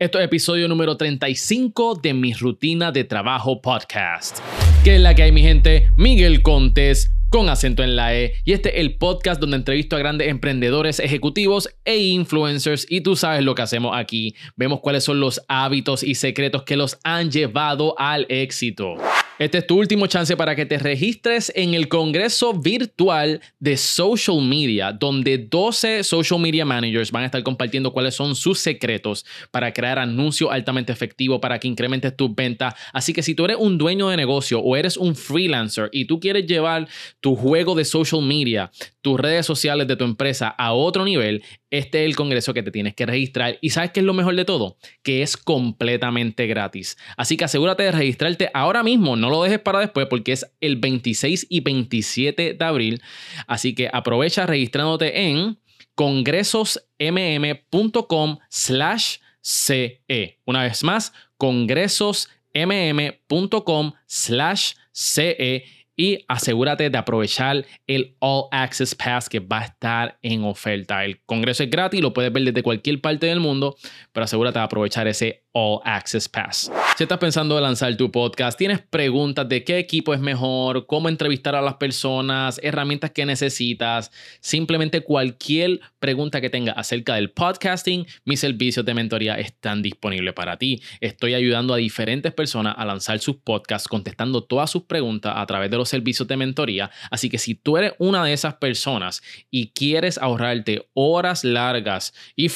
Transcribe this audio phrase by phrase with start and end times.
[0.00, 4.38] Esto es episodio número 35 de mi rutina de trabajo podcast.
[4.82, 5.90] ¿Qué es la que hay, mi gente?
[5.98, 8.32] Miguel Contes con acento en la E.
[8.46, 12.86] Y este es el podcast donde entrevisto a grandes emprendedores, ejecutivos e influencers.
[12.88, 14.34] Y tú sabes lo que hacemos aquí.
[14.56, 18.94] Vemos cuáles son los hábitos y secretos que los han llevado al éxito.
[19.40, 24.42] Este es tu último chance para que te registres en el Congreso Virtual de Social
[24.42, 29.72] Media, donde 12 social media managers van a estar compartiendo cuáles son sus secretos para
[29.72, 32.74] crear anuncios altamente efectivos para que incrementes tus ventas.
[32.92, 36.20] Así que si tú eres un dueño de negocio o eres un freelancer y tú
[36.20, 36.86] quieres llevar
[37.20, 38.70] tu juego de social media,
[39.02, 42.70] tus redes sociales de tu empresa a otro nivel, este es el congreso que te
[42.70, 43.56] tienes que registrar.
[43.60, 44.76] Y sabes qué es lo mejor de todo?
[45.02, 46.96] Que es completamente gratis.
[47.16, 49.14] Así que asegúrate de registrarte ahora mismo.
[49.16, 53.00] No lo dejes para después porque es el 26 y 27 de abril.
[53.46, 55.58] Así que aprovecha registrándote en
[55.94, 60.40] congresosmm.com slash CE.
[60.44, 65.64] Una vez más, congresosmm.com slash CE
[66.00, 71.04] y asegúrate de aprovechar el All Access Pass que va a estar en oferta.
[71.04, 73.76] El congreso es gratis, lo puedes ver desde cualquier parte del mundo,
[74.10, 76.70] pero asegúrate de aprovechar ese All Access Pass.
[76.96, 81.08] Si estás pensando en lanzar tu podcast, tienes preguntas de qué equipo es mejor, cómo
[81.08, 88.06] entrevistar a las personas, herramientas que necesitas, simplemente cualquier pregunta que tengas acerca del podcasting,
[88.24, 90.82] mis servicios de mentoría están disponibles para ti.
[91.00, 95.70] Estoy ayudando a diferentes personas a lanzar sus podcasts, contestando todas sus preguntas a través
[95.70, 96.90] de los servicios de mentoría.
[97.10, 102.48] Así que si tú eres una de esas personas y quieres ahorrarte horas largas y,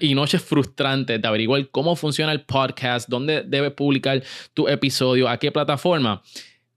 [0.00, 4.22] y noches frustrantes de averiguar cómo funciona podcast, dónde debes publicar
[4.54, 6.22] tu episodio, a qué plataforma,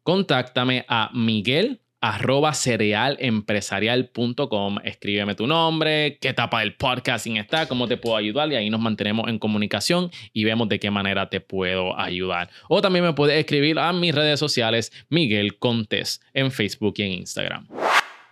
[0.03, 4.77] contáctame a Miguel arroba cerealempresarial.com.
[4.83, 8.79] Escríbeme tu nombre, qué etapa del podcasting está, cómo te puedo ayudar y ahí nos
[8.79, 12.51] mantenemos en comunicación y vemos de qué manera te puedo ayudar.
[12.69, 17.13] O también me puedes escribir a mis redes sociales Miguel Contes en Facebook y en
[17.13, 17.67] Instagram.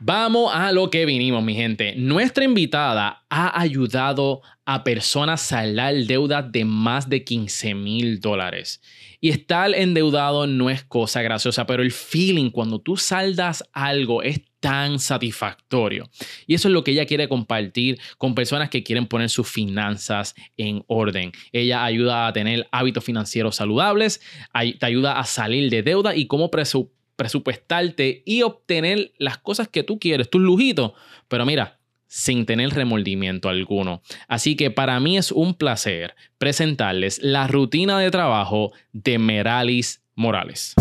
[0.06, 1.94] Vamos a lo que vinimos, mi gente.
[1.96, 8.82] Nuestra invitada ha ayudado a personas saldar deudas de más de 15 mil dólares.
[9.22, 14.42] Y estar endeudado no es cosa graciosa, pero el feeling cuando tú saldas algo es
[14.60, 16.10] tan satisfactorio.
[16.48, 20.36] Y eso es lo que ella quiere compartir con personas que quieren poner sus finanzas
[20.58, 21.32] en orden.
[21.54, 24.20] Ella ayuda a tener hábitos financieros saludables,
[24.52, 29.84] te ayuda a salir de deuda y cómo presupuestar presupuestarte y obtener las cosas que
[29.84, 30.92] tú quieres, tus lujitos.
[31.30, 34.02] Pero mira, sin tener remordimiento alguno.
[34.28, 40.76] Así que para mí es un placer presentarles la rutina de trabajo de Meralis Morales.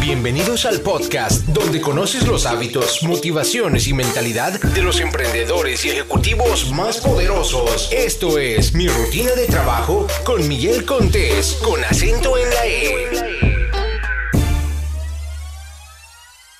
[0.00, 6.70] Bienvenidos al podcast donde conoces los hábitos, motivaciones y mentalidad de los emprendedores y ejecutivos
[6.70, 7.90] más poderosos.
[7.92, 13.51] Esto es mi rutina de trabajo con Miguel Contés, con acento en la E.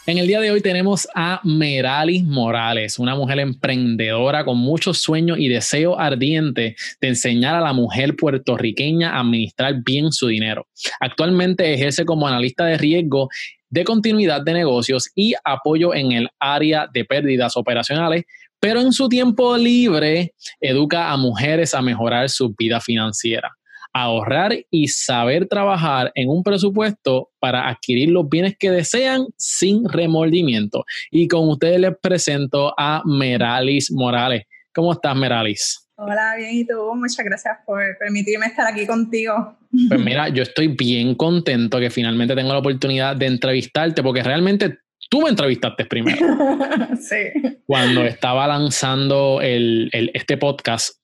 [0.04, 5.38] En el día de hoy tenemos a Meralis Morales, una mujer emprendedora con muchos sueños
[5.38, 10.66] y deseo ardiente de enseñar a la mujer puertorriqueña a administrar bien su dinero.
[10.98, 13.28] Actualmente ejerce como analista de riesgo
[13.70, 18.24] de continuidad de negocios y apoyo en el área de pérdidas operacionales,
[18.58, 23.52] pero en su tiempo libre educa a mujeres a mejorar su vida financiera
[23.92, 30.84] ahorrar y saber trabajar en un presupuesto para adquirir los bienes que desean sin remordimiento.
[31.10, 34.44] Y con ustedes les presento a Meralis Morales.
[34.74, 35.88] ¿Cómo estás, Meralis?
[35.96, 36.94] Hola, bien, ¿y tú?
[36.94, 39.56] Muchas gracias por permitirme estar aquí contigo.
[39.88, 44.78] Pues mira, yo estoy bien contento que finalmente tengo la oportunidad de entrevistarte porque realmente
[45.10, 46.18] tú me entrevistaste primero.
[47.00, 47.58] sí.
[47.66, 51.01] Cuando estaba lanzando el, este podcast,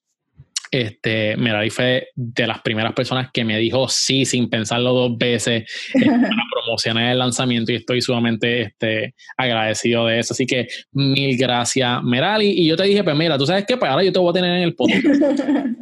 [0.70, 5.64] este, Merari fue de las primeras personas que me dijo sí sin pensarlo dos veces
[5.94, 6.20] este, para
[6.52, 10.34] promocionar el lanzamiento y estoy sumamente este, agradecido de eso.
[10.34, 12.50] Así que mil gracias, Merali.
[12.50, 14.34] Y yo te dije, pues mira, tú sabes qué, pues ahora yo te voy a
[14.34, 15.04] tener en el podcast.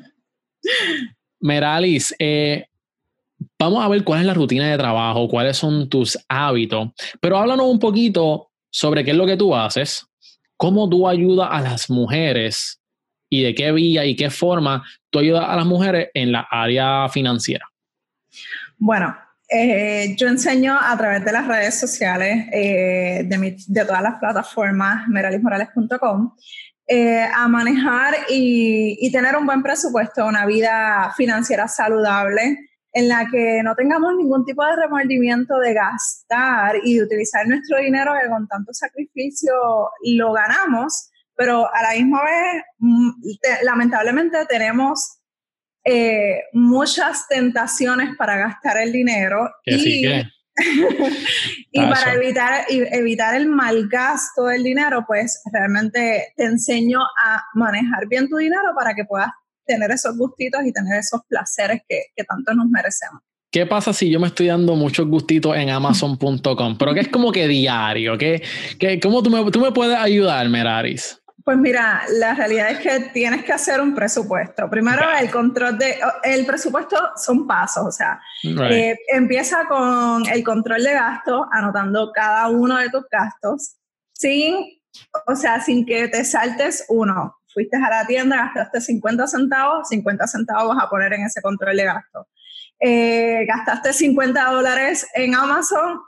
[1.40, 2.66] Meralis, eh,
[3.58, 6.88] vamos a ver cuál es la rutina de trabajo, cuáles son tus hábitos,
[7.20, 10.06] pero háblanos un poquito sobre qué es lo que tú haces,
[10.56, 12.80] cómo tú ayudas a las mujeres
[13.28, 17.08] y de qué vía y qué forma tú ayudas a las mujeres en la área
[17.08, 17.66] financiera?
[18.78, 19.16] Bueno,
[19.48, 26.34] eh, yo enseño a través de las redes sociales, eh, de, todas las plataformas, meralismorales.com,
[26.88, 32.58] eh, a manejar y, y, tener un buen presupuesto, una vida financiera saludable
[32.92, 37.78] en la que no tengamos ningún tipo de remordimiento de gastar y de utilizar nuestro
[37.78, 39.52] dinero que con tanto sacrificio
[40.02, 43.10] lo ganamos pero a la misma vez, mm,
[43.62, 45.18] lamentablemente tenemos
[45.84, 50.06] eh, muchas tentaciones para gastar el dinero y,
[51.70, 58.08] y para evitar, evitar el mal gasto del dinero, pues realmente te enseño a manejar
[58.08, 59.30] bien tu dinero para que puedas
[59.66, 63.22] tener esos gustitos y tener esos placeres que, que tanto nos merecemos.
[63.50, 66.76] ¿Qué pasa si yo me estoy dando muchos gustitos en Amazon.com?
[66.78, 68.18] Pero que es como que diario.
[68.18, 68.42] ¿qué,
[68.78, 71.22] qué, ¿Cómo tú me, tú me puedes ayudar, Meraris?
[71.46, 74.68] Pues mira, la realidad es que tienes que hacer un presupuesto.
[74.68, 75.94] Primero, el control de.
[76.24, 78.20] El presupuesto son pasos, o sea,
[78.68, 83.76] eh, empieza con el control de gastos, anotando cada uno de tus gastos,
[84.12, 84.56] sin,
[85.24, 87.36] o sea, sin que te saltes uno.
[87.54, 91.76] Fuiste a la tienda, gastaste 50 centavos, 50 centavos vas a poner en ese control
[91.76, 92.26] de gastos.
[92.80, 96.00] Eh, gastaste 50 dólares en Amazon,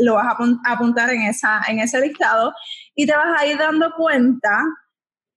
[0.00, 2.52] lo vas a apuntar en, esa, en ese listado
[2.94, 4.62] y te vas a ir dando cuenta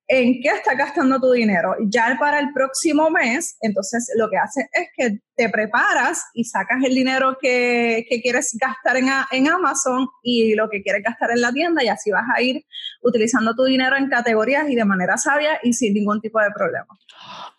[0.07, 1.75] en qué estás gastando tu dinero.
[1.88, 6.84] Ya para el próximo mes, entonces lo que haces es que te preparas y sacas
[6.84, 11.52] el dinero que, quieres gastar en, en, Amazon y lo que quieres gastar en la
[11.52, 12.63] tienda y así vas a ir
[13.02, 16.88] utilizando tu dinero en categorías y de manera sabia y sin ningún tipo de problema.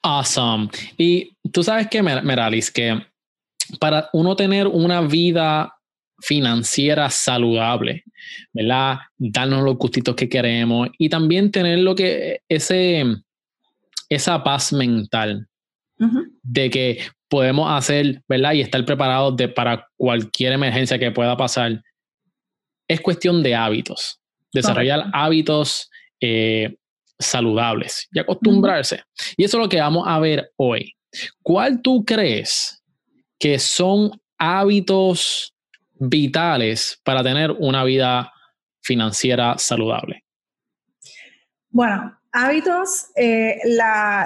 [0.03, 0.69] Awesome.
[0.97, 3.01] Y tú sabes que, Meralis, que
[3.81, 5.76] para uno tener una vida
[6.21, 8.05] financiera saludable,
[8.53, 8.99] ¿verdad?
[9.19, 13.05] Darnos los gustitos que queremos y también tener lo que ese
[14.09, 15.49] esa paz mental
[16.43, 18.53] de que podemos hacer, ¿verdad?
[18.53, 21.83] Y estar preparados de, para cualquier emergencia que pueda pasar.
[22.89, 24.21] Es cuestión de hábitos,
[24.53, 25.91] desarrollar hábitos
[26.21, 26.77] eh,
[27.19, 29.03] saludables y acostumbrarse.
[29.37, 30.93] Y eso es lo que vamos a ver hoy.
[31.43, 32.83] ¿Cuál tú crees
[33.39, 35.55] que son hábitos
[35.99, 38.33] vitales para tener una vida
[38.83, 40.25] financiera saludable?
[41.71, 43.59] Bueno, hábitos, eh,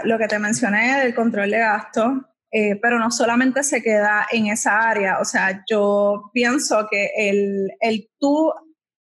[0.05, 2.13] lo que te mencioné del control de gastos,
[2.53, 7.71] eh, pero no solamente se queda en esa área, o sea, yo pienso que el,
[7.81, 8.53] el tú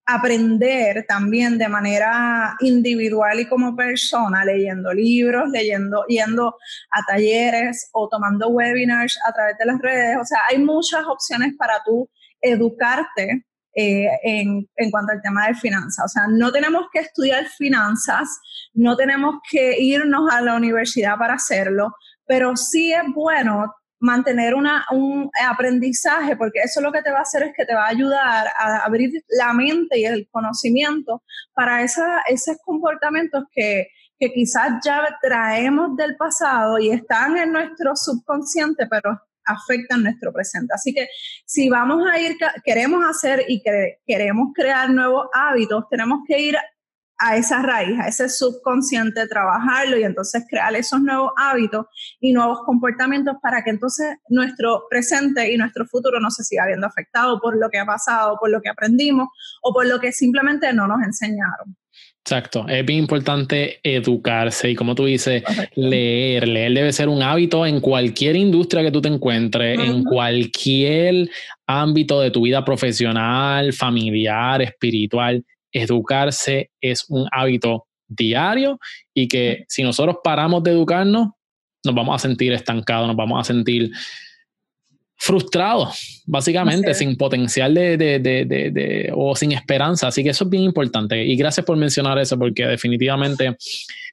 [0.05, 6.55] aprender también de manera individual y como persona, leyendo libros, leyendo, yendo
[6.91, 10.17] a talleres o tomando webinars a través de las redes.
[10.19, 12.09] O sea, hay muchas opciones para tú
[12.41, 13.45] educarte
[13.75, 16.05] eh, en, en, cuanto al tema de finanzas.
[16.05, 18.39] O sea, no tenemos que estudiar finanzas,
[18.73, 21.95] no tenemos que irnos a la universidad para hacerlo,
[22.25, 27.23] pero sí es bueno mantener una, un aprendizaje, porque eso lo que te va a
[27.23, 31.83] hacer es que te va a ayudar a abrir la mente y el conocimiento para
[31.83, 33.87] esos comportamientos que,
[34.17, 39.19] que quizás ya traemos del pasado y están en nuestro subconsciente, pero
[39.49, 40.73] afectan nuestro presente.
[40.73, 41.07] Así que
[41.45, 43.61] si vamos a ir, queremos hacer y
[44.05, 46.57] queremos crear nuevos hábitos, tenemos que ir
[47.19, 51.85] a esa raíz, a ese subconsciente, trabajarlo y entonces crear esos nuevos hábitos
[52.21, 56.87] y nuevos comportamientos para que entonces nuestro presente y nuestro futuro no se siga viendo
[56.87, 59.27] afectado por lo que ha pasado, por lo que aprendimos
[59.61, 61.75] o por lo que simplemente no nos enseñaron.
[62.25, 65.41] Exacto, es bien importante educarse y como tú dices,
[65.75, 71.29] leer, leer debe ser un hábito en cualquier industria que tú te encuentres, en cualquier
[71.65, 78.79] ámbito de tu vida profesional, familiar, espiritual, educarse es un hábito diario
[79.13, 81.29] y que si nosotros paramos de educarnos,
[81.85, 83.91] nos vamos a sentir estancados, nos vamos a sentir
[85.19, 90.07] frustrados, básicamente, sin potencial de, de, de, o sin esperanza.
[90.07, 91.23] Así que eso es bien importante.
[91.23, 93.55] Y gracias por mencionar eso, porque definitivamente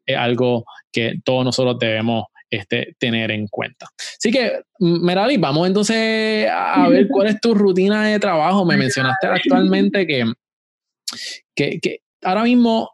[0.05, 3.87] es algo que todos nosotros debemos este, tener en cuenta.
[4.19, 8.65] Así que, Merali, vamos entonces a ver cuál es tu rutina de trabajo.
[8.65, 10.25] Me mencionaste actualmente que
[11.55, 12.91] que, ahora mismo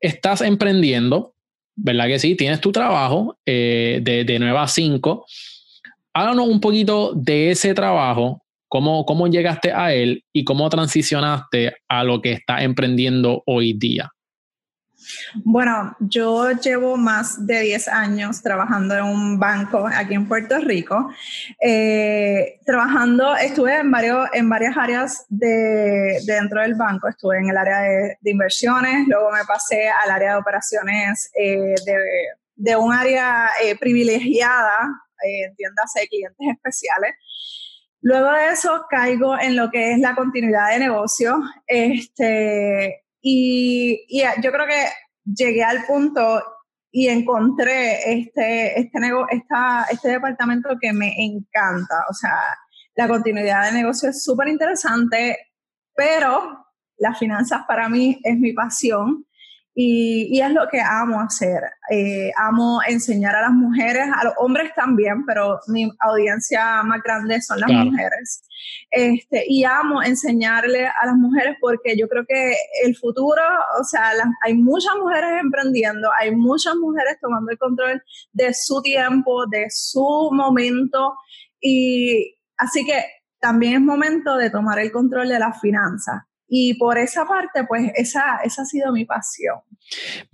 [0.00, 1.34] estás emprendiendo,
[1.76, 2.34] ¿verdad que sí?
[2.34, 5.26] Tienes tu trabajo eh, de, de 9 a 5.
[6.14, 12.04] Háblanos un poquito de ese trabajo, cómo, cómo llegaste a él y cómo transicionaste a
[12.04, 14.14] lo que estás emprendiendo hoy día.
[15.42, 21.10] Bueno, yo llevo más de 10 años trabajando en un banco aquí en Puerto Rico.
[21.60, 27.08] Eh, trabajando, estuve en, varios, en varias áreas de, dentro del banco.
[27.08, 31.74] Estuve en el área de, inversiones, luego me pasé al área de operaciones eh,
[32.56, 37.14] de, un área eh, privilegiada, entiéndase, de clientes especiales.
[38.00, 41.38] Luego de eso caigo en lo que es la continuidad de negocio.
[41.66, 44.06] Este, y,
[44.42, 44.88] yo creo que
[45.24, 46.42] llegué al punto
[46.90, 48.98] y encontré este, este,
[49.30, 52.04] esta, este departamento que me encanta.
[52.10, 52.38] O sea,
[52.94, 55.38] la continuidad de negocio es súper interesante,
[55.94, 56.66] pero
[56.98, 59.26] las finanzas para mí es mi pasión.
[59.76, 61.60] Y, es lo que amo hacer.
[61.90, 67.40] Eh, amo enseñar a las mujeres, a los hombres también, pero mi audiencia más grande
[67.42, 68.42] son las mujeres.
[68.90, 72.54] Este, y amo enseñarle a las mujeres porque yo creo que
[72.84, 73.42] el futuro,
[73.80, 74.12] o sea,
[74.44, 78.02] hay muchas mujeres emprendiendo, hay muchas mujeres tomando el control
[78.32, 81.16] de su tiempo, de su momento.
[81.60, 83.04] Y así que
[83.40, 86.22] también es momento de tomar el control de las finanzas.
[86.48, 89.56] Y por esa parte, pues esa, esa ha sido mi pasión.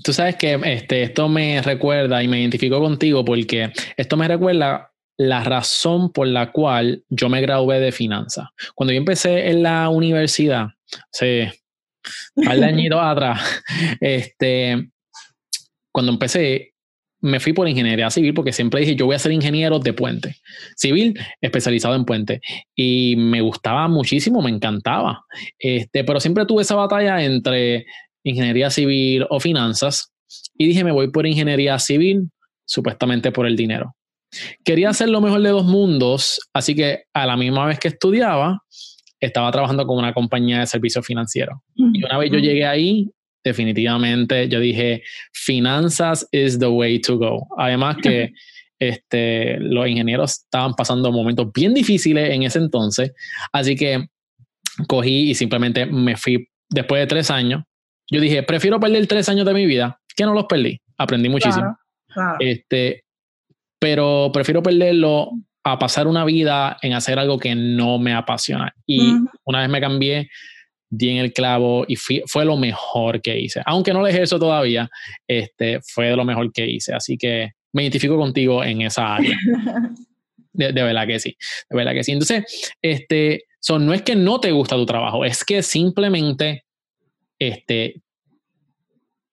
[0.02, 4.90] Tú sabes que este, esto me recuerda y me identifico contigo porque esto me recuerda
[5.16, 8.48] la razón por la cual yo me gradué de finanzas.
[8.74, 10.68] Cuando yo empecé en la universidad,
[11.12, 11.52] hace
[12.34, 13.62] un añitos atrás,
[14.00, 14.90] este,
[15.92, 16.69] cuando empecé,
[17.20, 20.36] me fui por ingeniería civil porque siempre dije, yo voy a ser ingeniero de puente,
[20.76, 22.40] civil especializado en puente.
[22.74, 25.24] Y me gustaba muchísimo, me encantaba.
[25.58, 27.86] Este, pero siempre tuve esa batalla entre
[28.24, 30.12] ingeniería civil o finanzas.
[30.56, 32.30] Y dije, me voy por ingeniería civil,
[32.64, 33.96] supuestamente por el dinero.
[34.64, 38.62] Quería hacer lo mejor de dos mundos, así que a la misma vez que estudiaba,
[39.18, 41.58] estaba trabajando con una compañía de servicios financieros.
[41.74, 43.10] Y una vez yo llegué ahí,
[43.44, 47.46] definitivamente yo dije, finanzas is the way to go.
[47.56, 48.32] Además que
[48.78, 53.12] este, los ingenieros estaban pasando momentos bien difíciles en ese entonces,
[53.52, 54.08] así que
[54.86, 57.64] cogí y simplemente me fui después de tres años.
[58.10, 60.80] Yo dije, prefiero perder tres años de mi vida que no los perdí.
[60.98, 61.76] Aprendí muchísimo.
[62.40, 63.04] Este,
[63.78, 65.30] pero prefiero perderlo
[65.64, 68.74] a pasar una vida en hacer algo que no me apasiona.
[68.86, 70.30] Y una vez me cambié,
[70.90, 73.62] di en el clavo y fue lo mejor que hice.
[73.64, 74.90] Aunque no lo ejerzo todavía,
[75.26, 76.92] este, fue de lo mejor que hice.
[76.92, 79.38] Así que me identifico contigo en esa área.
[80.52, 81.36] De, verdad que sí,
[81.70, 82.12] de verdad que sí.
[82.12, 86.64] Entonces, este, son no es que no te gusta tu trabajo, es que simplemente
[87.38, 88.02] este,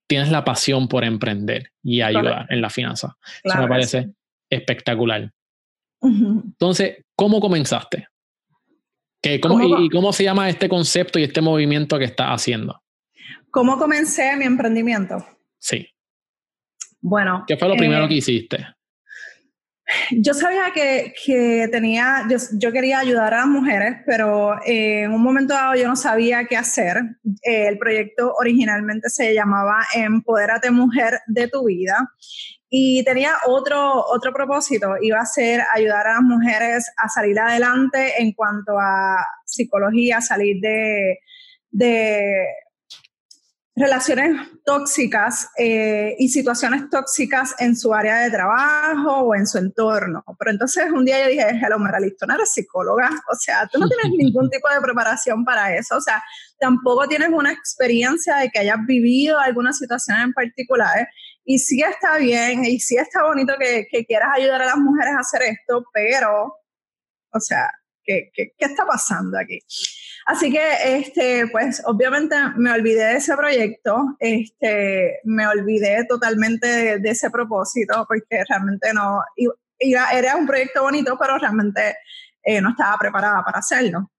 [0.05, 3.17] tienes la pasión por emprender y ayudar en la finanza.
[3.43, 4.11] Eso me parece
[4.49, 5.33] espectacular.
[6.01, 8.07] Entonces, ¿cómo comenzaste?
[9.21, 12.81] ¿Qué, cómo, y, cómo se llama este concepto y este movimiento que estás haciendo?
[13.51, 15.25] ¿Cómo comencé mi emprendimiento?
[15.57, 15.87] Sí.
[17.01, 17.43] Bueno.
[17.47, 18.67] ¿Qué fue lo primero eh, que hiciste?
[20.11, 25.21] Yo sabía que, que tenía, yo, yo, quería ayudar a las mujeres, pero en un
[25.21, 26.97] momento dado yo no sabía qué hacer.
[27.41, 32.11] el proyecto originalmente se llamaba Empodérate Mujer de tu Vida
[32.69, 38.21] y tenía otro, otro propósito, iba a ser ayudar a las mujeres a salir adelante
[38.21, 41.19] en cuanto a psicología, salir de,
[41.71, 42.45] de
[43.77, 50.25] relaciones tóxicas eh, y situaciones tóxicas en su área de trabajo o en su entorno.
[50.39, 53.87] Pero entonces un día yo dije, hello, Meralista, no eres psicóloga, o sea, tú no
[53.89, 56.23] tienes ningún tipo de preparación para eso, o sea,
[56.59, 61.07] tampoco tienes una experiencia de que hayas vivido alguna situación en particular
[61.49, 65.19] y sí está bien y sí está bonito que, quieras ayudar a las mujeres a
[65.19, 66.57] hacer esto, pero,
[67.31, 67.71] o sea,
[68.03, 69.57] ¿qué, qué, está pasando aquí?
[70.25, 77.09] Así que, este, pues, obviamente me olvidé de ese proyecto, este, me olvidé totalmente de,
[77.09, 79.21] ese propósito, porque realmente no,
[79.79, 81.95] era un proyecto bonito, pero realmente
[82.43, 84.11] eh, no estaba preparada para hacerlo.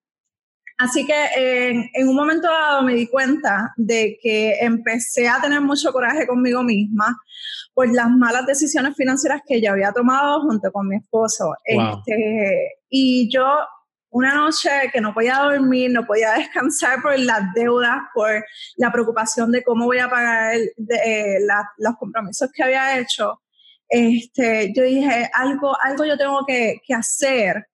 [0.79, 5.93] Así que en, un momento dado me di cuenta de que empecé a tener mucho
[5.93, 7.19] coraje conmigo misma
[7.75, 11.53] por las malas decisiones financieras que yo había tomado junto con mi esposo.
[11.65, 13.45] Este, y yo
[14.11, 18.45] una noche que no podía dormir, no podía descansar por las deudas, por
[18.77, 21.39] la preocupación de cómo voy a pagar eh,
[21.79, 23.41] los compromisos que había hecho,
[23.89, 27.67] este, yo dije, algo, algo yo tengo que, que hacer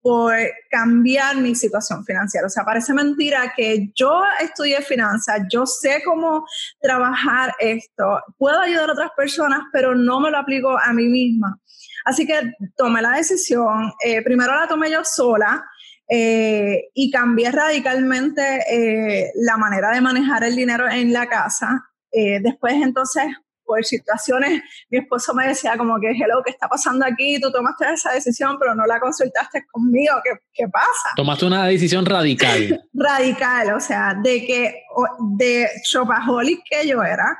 [0.00, 0.34] por
[0.70, 2.46] cambiar mi situación financiera.
[2.46, 6.46] O sea, parece mentira que yo estudié finanzas, yo sé cómo
[6.80, 11.58] trabajar esto, puedo ayudar a otras personas, pero no me lo aplico a mí misma.
[12.04, 15.64] Así que tomé la decisión, eh, primero la tomé yo sola
[16.08, 21.84] eh, y cambié radicalmente eh, la manera de manejar el dinero en la casa.
[22.10, 23.26] después entonces
[23.68, 27.38] por situaciones, mi esposo me decía como que, hello, ¿qué está pasando aquí?
[27.38, 31.10] Tú tomaste esa decisión, pero no la consultaste conmigo, ¿qué, qué pasa?
[31.14, 32.82] Tomaste una decisión radical.
[32.94, 34.82] radical, o sea, de que
[35.36, 37.38] de shopaholic que yo era,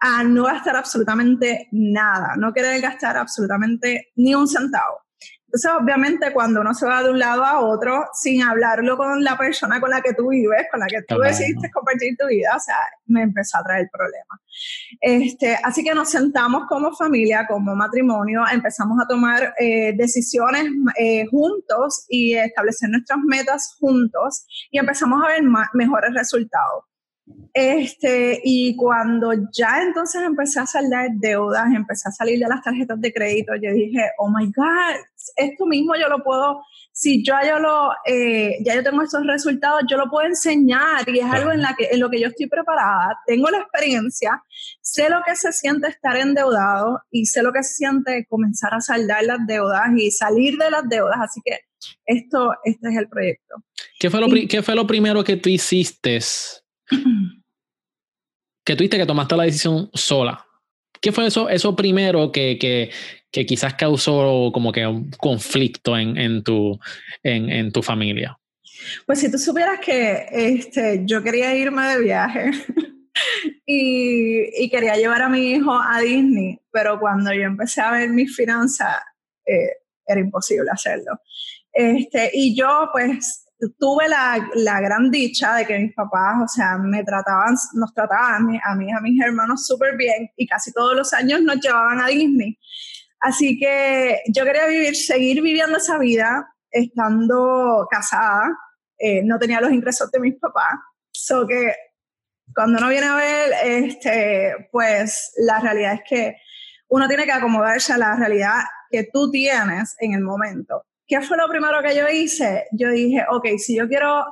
[0.00, 4.98] a no gastar absolutamente nada, no querer gastar absolutamente ni un centavo.
[5.52, 9.36] Entonces, obviamente, cuando uno se va de un lado a otro sin hablarlo con la
[9.36, 12.60] persona con la que tú vives, con la que tú decidiste compartir tu vida, o
[12.60, 12.76] sea,
[13.06, 14.38] me empezó a traer problemas.
[15.00, 20.66] Este, así que nos sentamos como familia, como matrimonio, empezamos a tomar eh, decisiones
[20.96, 25.42] eh, juntos y establecer nuestras metas juntos y empezamos a ver
[25.74, 26.84] mejores resultados.
[27.52, 33.00] Este, y cuando ya entonces empecé a saldar deudas, empecé a salir de las tarjetas
[33.00, 35.00] de crédito, yo dije, oh my God,
[35.36, 36.62] esto mismo yo lo puedo,
[36.92, 41.18] si yo, yo lo, eh, ya yo tengo estos resultados, yo lo puedo enseñar y
[41.18, 44.42] es algo en, la que, en lo que yo estoy preparada, tengo la experiencia,
[44.80, 48.80] sé lo que se siente estar endeudado y sé lo que se siente comenzar a
[48.80, 51.58] saldar las deudas y salir de las deudas, así que
[52.04, 53.56] esto, este es el proyecto.
[53.98, 56.20] ¿Qué fue lo, ¿qué fue lo primero que tú hiciste?
[58.64, 60.46] que tuviste que tomaste la decisión sola.
[61.00, 62.90] ¿Qué fue eso, eso primero que, que,
[63.30, 66.78] que quizás causó como que un conflicto en, en tu,
[67.22, 68.38] en, en, tu familia?
[69.06, 72.50] Pues si tú supieras que este, yo quería irme de viaje
[73.66, 78.10] y, y, quería llevar a mi hijo a Disney, pero cuando yo empecé a ver
[78.10, 78.96] mis finanzas,
[79.46, 79.70] eh,
[80.06, 81.20] era imposible hacerlo.
[81.72, 83.46] Este, y yo pues
[83.78, 88.34] tuve la, la, gran dicha de que mis papás, o sea, me trataban, nos trataban
[88.64, 92.06] a mí, a, mis hermanos súper bien y casi todos los años nos llevaban a
[92.06, 92.58] Disney.
[93.20, 98.56] Así que yo quería vivir, seguir viviendo esa vida estando casada.
[98.98, 100.74] Eh, no tenía los ingresos de mis papás.
[101.12, 101.74] So que
[102.54, 106.36] cuando uno viene a ver, este, pues la realidad es que
[106.88, 110.84] uno tiene que acomodarse a la realidad que tú tienes en el momento.
[111.10, 112.68] ¿Qué fue lo primero que yo hice?
[112.70, 114.24] Yo dije, ok, si yo quiero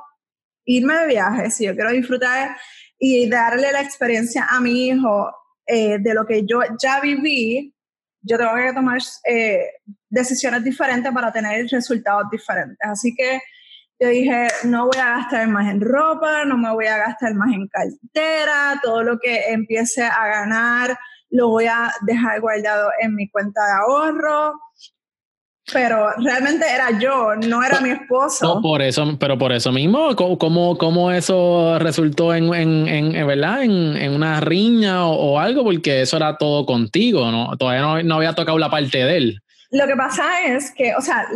[0.63, 2.55] irme de viaje, si yo quiero disfrutar
[2.97, 5.29] y darle la experiencia a mi hijo
[5.65, 7.75] eh, de lo que yo ya viví,
[8.21, 9.59] yo tengo que tomar eh,
[10.07, 12.77] decisiones diferentes para tener resultados diferentes.
[12.79, 13.41] Así que
[13.99, 17.53] yo dije, no voy a gastar más en ropa, no me voy a gastar más
[17.53, 20.97] en cartera, todo lo que empiece a ganar
[21.31, 24.53] lo voy a dejar guardado en mi cuenta de ahorro
[25.71, 28.55] pero realmente era yo, no era mi esposo.
[28.55, 33.63] No, por eso, pero por eso mismo, ¿cómo, cómo eso resultó en, en, en ¿verdad?
[33.63, 35.63] En, en, una riña o, algo?
[35.63, 37.55] Porque eso era todo contigo, ¿no?
[37.57, 39.41] Todavía no, no, había tocado la parte de él.
[39.71, 41.27] Lo que pasa es que, o sea,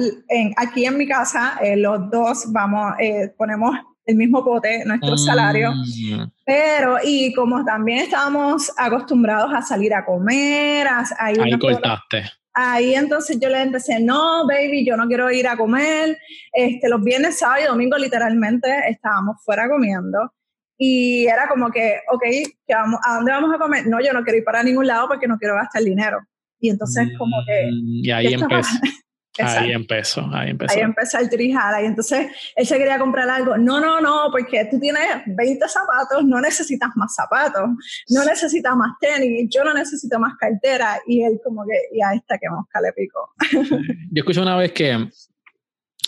[0.57, 5.71] aquí en mi casa, eh, los dos vamos, eh, ponemos el mismo pote, nuestro salario,
[5.71, 6.31] mm.
[6.45, 12.23] pero y como también estábamos acostumbrados a salir a comer, a, ahí cortaste
[12.55, 16.17] Ahí entonces yo le empecé, no, baby, yo no quiero ir a comer.
[16.51, 20.31] Este, los viernes, sábado y domingo literalmente estábamos fuera comiendo.
[20.77, 22.23] Y era como que, ok,
[22.69, 23.87] vamos, ¿a dónde vamos a comer?
[23.87, 26.19] No, yo no quiero ir para ningún lado porque no quiero gastar dinero.
[26.59, 27.71] Y entonces como que...
[27.71, 28.69] Mm, y ahí empezó.
[29.39, 30.74] Ahí empezó, ahí empezó.
[30.74, 31.82] Ahí empezó el trijada.
[31.82, 33.58] Y entonces él se quería comprar algo.
[33.58, 37.69] No, no, no, porque tú tienes 20 zapatos, no necesitas más zapatos,
[38.10, 41.00] no necesitas más tenis, yo no necesito más cartera.
[41.08, 43.32] Y él como que, y a esta que mosca le picó.
[44.12, 45.10] Yo escuché una vez que,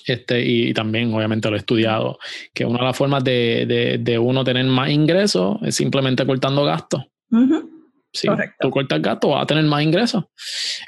[0.06, 2.20] este, y también obviamente lo he estudiado,
[2.54, 6.64] que una de las formas de, de, de uno tener más ingresos es simplemente cortando
[6.64, 7.04] gastos.
[8.16, 8.28] Si
[8.60, 10.26] tú cortas gasto, vas a tener más ingresos.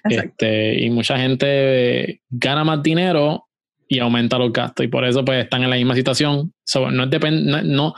[0.03, 3.47] Este, y mucha gente gana más dinero
[3.87, 4.85] y aumenta los gastos.
[4.85, 6.53] Y por eso pues están en la misma situación.
[6.75, 7.05] no, no,
[7.63, 7.95] no,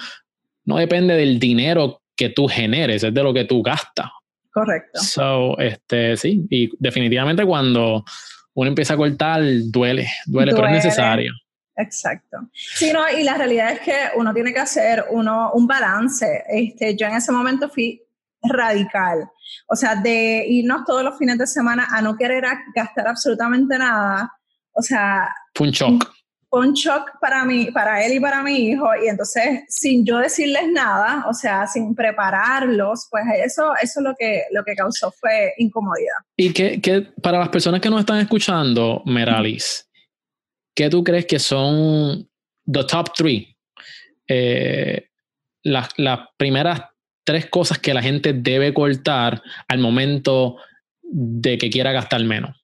[0.66, 4.10] no, depende del dinero que tú generes, es de lo que tú gastas.
[4.52, 5.00] Correcto.
[5.00, 8.04] So, este, sí, y definitivamente cuando
[8.54, 11.32] uno empieza a cortar, duele, duele, pero es necesario.
[11.80, 12.38] Exacto.
[12.52, 16.44] Sí, no, y la realidad es que uno tiene que hacer uno, un balance.
[16.50, 18.04] Este, yo en ese momento fui
[18.42, 19.30] radical.
[19.68, 24.32] O sea, de irnos todos los fines de semana a no querer gastar absolutamente nada.
[24.74, 25.30] O sea...
[25.56, 26.12] Fue un shock.
[26.50, 28.88] Fue un shock para mí, para él y para mi hijo.
[29.04, 34.44] Y entonces, sin yo decirles nada, o sea, sin prepararlos, pues eso, eso lo que,
[34.52, 36.16] lo que causó fue incomodidad.
[36.36, 39.88] Y que, que para las personas que nos están escuchando, Meralis,
[40.76, 42.28] ¿qué tú crees que son
[42.66, 43.56] the top three?
[44.28, 45.08] Eh,
[45.64, 46.82] las, las primeras
[47.24, 50.58] tres cosas que la gente debe cortar al momento
[51.02, 52.64] de que quiera gastar menos?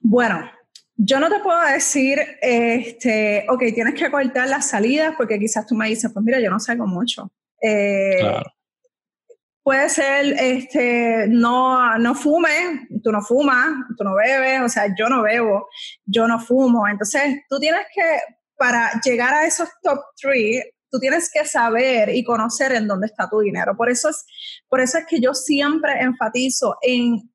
[0.00, 0.50] Bueno,
[0.96, 5.74] yo no te puedo decir, este, ok, tienes que cortar las salidas porque quizás tú
[5.74, 7.30] me dices, pues mira, yo no salgo mucho.
[7.62, 8.52] Eh, claro.
[9.62, 15.08] Puede ser, este, no, no fume, tú no fumas, tú no bebes, o sea, yo
[15.08, 15.68] no bebo,
[16.06, 16.88] yo no fumo.
[16.88, 18.02] Entonces, tú tienes que,
[18.56, 23.28] para llegar a esos top three, tú tienes que saber y conocer en dónde está
[23.28, 23.76] tu dinero.
[23.76, 24.24] Por eso es,
[24.68, 27.30] por eso es que yo siempre enfatizo en,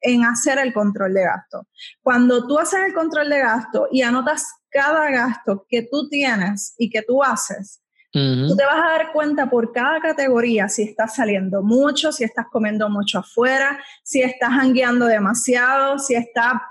[0.00, 1.66] en hacer el control de gasto.
[2.02, 6.90] Cuando tú haces el control de gasto y anotas cada gasto que tú tienes y
[6.90, 11.62] que tú haces, tú te vas a dar cuenta por cada categoría si estás saliendo
[11.62, 16.62] mucho, si estás comiendo mucho afuera, si estás hangueando demasiado, si está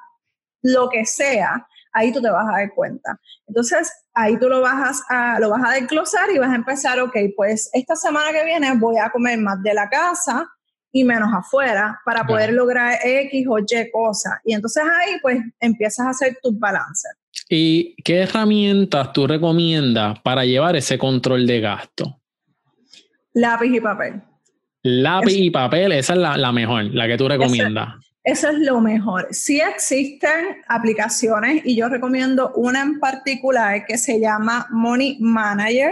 [0.64, 3.20] lo que sea ahí tú te vas a dar cuenta.
[3.48, 7.16] Entonces, ahí tú lo vas a, lo vas a desglosar y vas a empezar, ok,
[7.36, 10.48] pues esta semana que viene voy a comer más de la casa
[10.92, 14.34] y menos afuera para poder lograr X o Y cosas.
[14.44, 17.12] Y entonces ahí pues empiezas a hacer tus balances.
[17.50, 22.22] ¿Y qué herramientas tú recomiendas para llevar ese control de gasto?
[23.34, 24.22] Lápiz y papel.
[24.84, 28.05] Lápiz y papel, esa es la, mejor, la que tú recomiendas.
[28.26, 29.28] Eso, es lo mejor.
[29.30, 35.92] Sí existen aplicaciones y yo recomiendo una en particular que se llama Money Manager.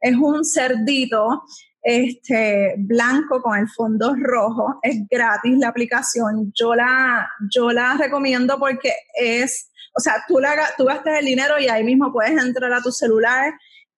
[0.00, 1.42] Es un cerdito
[1.82, 4.78] este, blanco con el fondo rojo.
[4.80, 6.52] Es gratis la aplicación.
[6.54, 11.58] Yo la, yo la recomiendo porque es o sea, tú, la, tú gastas el dinero
[11.58, 13.54] y ahí mismo puedes entrar a tu celular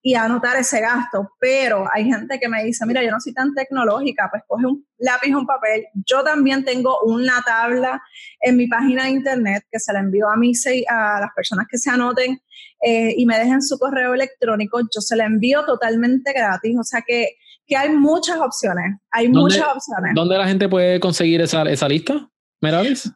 [0.09, 3.53] y anotar ese gasto, pero hay gente que me dice, mira, yo no soy tan
[3.53, 5.85] tecnológica, pues coge un lápiz, un papel.
[6.07, 8.03] Yo también tengo una tabla
[8.41, 10.53] en mi página de internet que se la envío a mí,
[10.89, 12.41] a las personas que se anoten
[12.81, 17.03] eh, y me dejen su correo electrónico, yo se la envío totalmente gratis, o sea
[17.07, 20.15] que, que hay muchas opciones, hay muchas opciones.
[20.15, 22.31] ¿Dónde la gente puede conseguir esa, esa lista,
[22.63, 23.13] Meravis?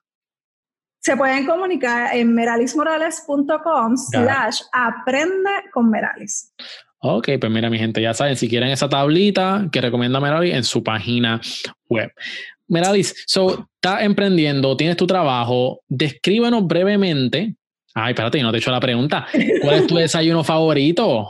[1.03, 6.55] Se pueden comunicar en meralismorales.com slash aprende con Meralis.
[6.99, 10.62] Ok, pues mira mi gente, ya saben, si quieren esa tablita que recomienda Meralis en
[10.62, 11.41] su página
[11.88, 12.12] web.
[12.69, 17.57] Meralis, so, estás emprendiendo, tienes tu trabajo, descríbanos brevemente.
[17.95, 19.27] Ay, espérate, no te he hecho la pregunta.
[19.61, 21.29] ¿Cuál es tu desayuno favorito?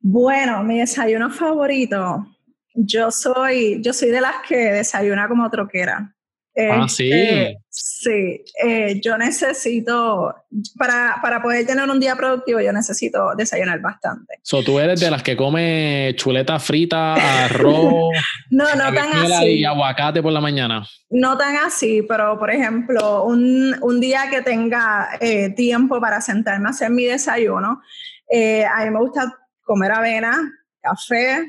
[0.00, 2.26] Bueno, mi desayuno favorito,
[2.72, 6.14] yo soy, yo soy de las que desayuna como troquera.
[6.58, 7.10] Ah, sí.
[7.12, 10.34] Este, Sí, eh, yo necesito,
[10.76, 14.40] para, para, poder tener un día productivo, yo necesito desayunar bastante.
[14.42, 18.10] So, tú eres de las que come chuleta frita, arroz,
[18.50, 19.60] no, no tan así.
[19.60, 20.84] y aguacate por la mañana.
[21.10, 26.68] No tan así, pero por ejemplo, un, un día que tenga eh, tiempo para sentarme
[26.68, 27.80] a hacer mi desayuno,
[28.28, 31.46] eh, a mí me gusta comer avena, café,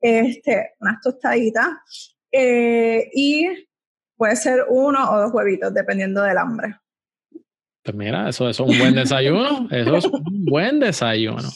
[0.00, 1.68] este, unas tostaditas
[2.30, 3.67] y
[4.18, 6.76] Puede ser uno o dos huevitos, dependiendo del hambre.
[7.82, 9.68] Pues mira, eso, es un buen desayuno.
[9.70, 11.48] eso es un buen desayuno.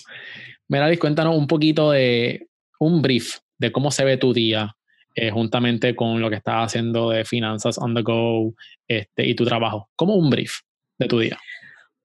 [0.68, 2.48] Mira, cuéntanos un poquito de
[2.78, 4.74] un brief de cómo se ve tu día
[5.14, 8.54] eh, juntamente con lo que estás haciendo de finanzas on the go
[8.88, 9.90] este, y tu trabajo.
[9.94, 10.60] ¿Cómo un brief
[10.98, 11.38] de tu día?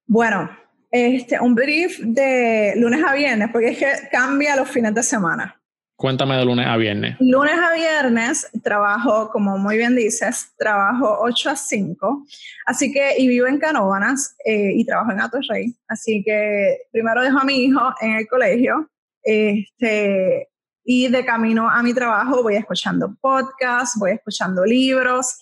[0.08, 0.50] Bueno,
[0.92, 5.57] este, un brief de lunes a viernes, porque es que cambia los fines de semana.
[5.98, 7.16] Cuéntame de lunes a viernes.
[7.20, 12.24] Lunes a viernes trabajo, como muy bien dices, trabajo 8 a 5.
[12.68, 15.18] Así que, y vivo en Canóvanas eh, y trabajo en
[15.50, 15.74] Rey.
[15.88, 18.88] Así que primero dejo a mi hijo en el colegio.
[19.24, 20.48] Este,
[20.90, 25.38] y de camino a mi trabajo voy escuchando podcasts, voy escuchando libros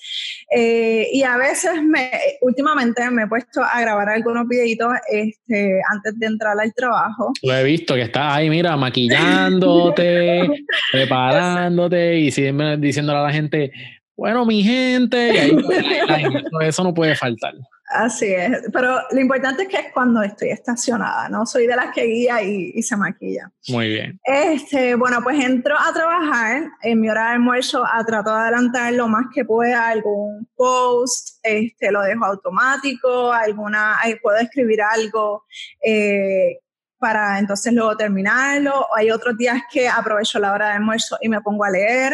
[0.52, 2.10] eh, y a veces me,
[2.42, 7.32] últimamente me he puesto a grabar algunos videitos este, antes de entrar al trabajo.
[7.44, 10.50] Lo he visto que estás ahí, mira, maquillándote,
[10.92, 13.72] preparándote y siempre diciéndole a la gente,
[14.18, 16.24] bueno, mi gente, y ahí,
[16.62, 17.54] eso no puede faltar.
[17.96, 21.94] Así es, pero lo importante es que es cuando estoy estacionada, no soy de las
[21.94, 23.50] que guía y, se maquilla.
[23.70, 24.20] Muy bien.
[24.26, 28.94] Este, bueno, pues entro a trabajar en mi hora de almuerzo, a trato de adelantar
[28.94, 35.46] lo más que pueda algún post, este, lo dejo automático, alguna, puedo escribir algo
[35.82, 36.60] eh,
[36.98, 38.88] para entonces luego terminarlo.
[38.96, 42.14] Hay otros días que aprovecho la hora de almuerzo y me pongo a leer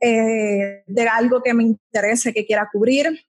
[0.00, 3.26] eh, de algo que me interese, que quiera cubrir.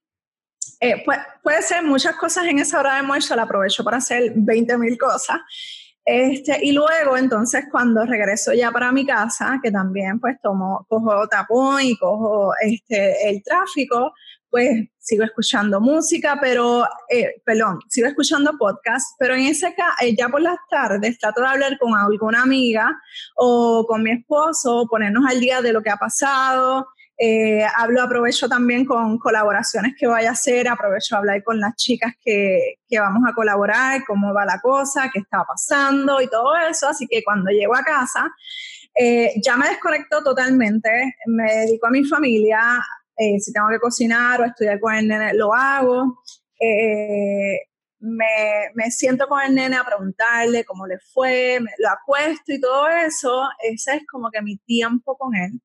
[0.80, 1.04] Eh,
[1.42, 4.96] puede, ser muchas cosas en esa hora de almuerzo, la aprovecho para hacer 20 mil
[4.96, 5.38] cosas.
[6.04, 11.28] Este, y luego, entonces, cuando regreso ya para mi casa, que también pues tomo, cojo
[11.28, 14.14] tapón y cojo este, el tráfico,
[14.48, 20.16] pues sigo escuchando música, pero, eh, perdón, sigo escuchando podcast, pero en ese caso, eh,
[20.16, 22.90] ya por las tardes trato de hablar con alguna amiga
[23.36, 26.88] o con mi esposo, ponernos al día de lo que ha pasado,
[27.22, 31.76] eh, hablo, aprovecho también con colaboraciones que vaya a hacer, aprovecho a hablar con las
[31.76, 36.56] chicas que, que, vamos a colaborar, cómo va la cosa, qué está pasando y todo
[36.56, 36.88] eso.
[36.88, 38.26] Así que cuando llego a casa,
[38.94, 40.88] eh, ya me desconecto totalmente,
[41.26, 42.82] me dedico a mi familia,
[43.18, 46.22] eh, si tengo que cocinar o estudiar con el nene, lo hago.
[48.02, 52.58] Me, me, siento con el nene a preguntarle cómo le fue, me, lo acuesto y
[52.58, 55.60] todo eso, ese es como que mi tiempo con él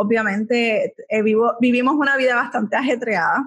[0.00, 3.44] obviamente eh, vivo, vivimos una vida bastante ajetreada,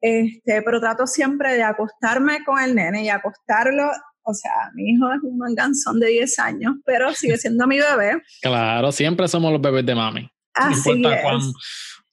[0.00, 3.90] este, pero trato siempre de acostarme con el nene y acostarlo.
[4.22, 8.22] O sea, mi hijo es un manganzón de 10 años, pero sigue siendo mi bebé.
[8.42, 10.30] Claro, siempre somos los bebés de mami.
[10.52, 11.52] Así es.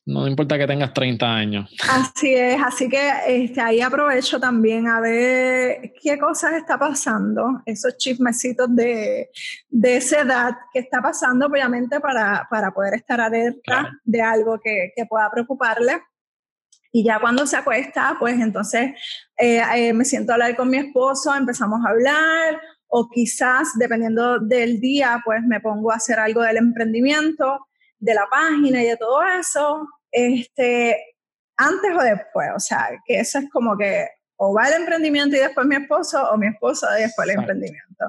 [0.06, 1.74] No importa que tengas 30 años.
[1.89, 7.98] Así es, así que este, ahí aprovecho también a ver qué cosas está pasando, esos
[7.98, 9.30] chismecitos de,
[9.70, 14.92] de esa edad que está pasando, obviamente, para, para poder estar alerta de algo que,
[14.94, 16.02] que, pueda preocuparle.
[16.92, 18.92] Y ya cuando se acuesta, pues entonces
[19.38, 24.38] eh, eh, me siento a hablar con mi esposo, empezamos a hablar, o quizás, dependiendo
[24.39, 27.68] del día, pues me pongo a hacer algo del emprendimiento
[28.04, 31.16] de la página y de todo eso, este,
[31.56, 35.39] antes o después, o sea, que eso es como que o va el emprendimiento y
[35.39, 38.06] después mi esposo, o mi esposo y después el emprendimiento.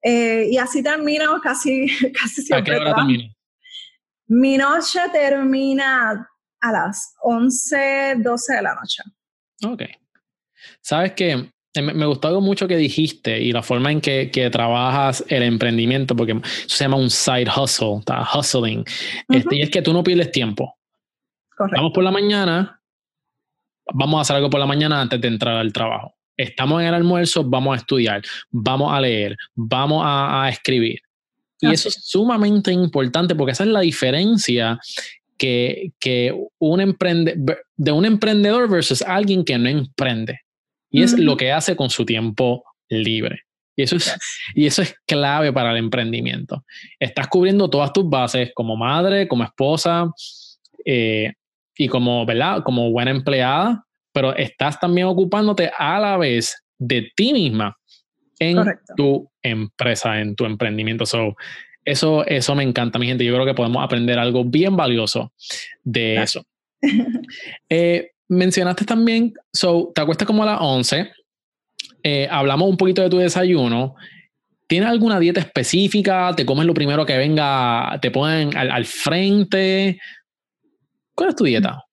[0.00, 1.86] Eh, y así termino casi,
[2.18, 2.74] casi siempre.
[2.74, 3.24] ¿A qué hora termina?
[4.28, 6.26] Mi noche termina
[6.60, 9.02] a las 11, 12 de la noche.
[9.66, 9.82] Ok.
[10.80, 15.42] Sabes que me, gustó mucho que dijiste y la forma en que, que, trabajas el
[15.42, 18.84] emprendimiento, porque eso se llama un side hustle, está hustling.
[19.28, 20.76] este, y es que tú no pierdes tiempo.
[21.56, 21.76] Correcto.
[21.76, 22.80] Vamos por la mañana,
[23.92, 26.14] vamos a hacer algo por la mañana antes de entrar al trabajo.
[26.36, 31.00] Estamos en el almuerzo, vamos a estudiar, vamos a leer, vamos a, a escribir.
[31.60, 34.78] Y eso es sumamente importante porque esa es la diferencia
[35.36, 37.36] que, que un emprende,
[37.76, 40.40] de un emprendedor versus alguien que no emprende.
[40.90, 43.42] Y es lo que hace con su tiempo libre.
[43.76, 44.18] Y eso, es,
[44.54, 46.64] y eso es clave para el emprendimiento.
[46.98, 50.10] Estás cubriendo todas tus bases como madre, como esposa
[50.84, 51.34] eh,
[51.76, 52.62] y como, ¿verdad?
[52.64, 57.76] como buena empleada, pero estás también ocupándote a la vez de ti misma
[58.40, 58.58] en
[58.96, 61.04] tu empresa, en tu emprendimiento.
[61.84, 63.24] eso, eso me encanta, mi gente.
[63.24, 65.32] Yo creo que podemos aprender algo bien valioso
[65.84, 66.44] de eso.
[67.68, 71.10] eh, mencionaste también, so, te acuestas como a las 11,
[72.02, 73.96] eh, hablamos un poquito de tu desayuno.
[74.66, 76.34] ¿Tienes alguna dieta específica?
[76.36, 77.98] ¿Te comes lo primero que venga?
[78.02, 79.98] ¿Te ponen al, frente?
[81.14, 81.84] ¿Cuál es tu dieta?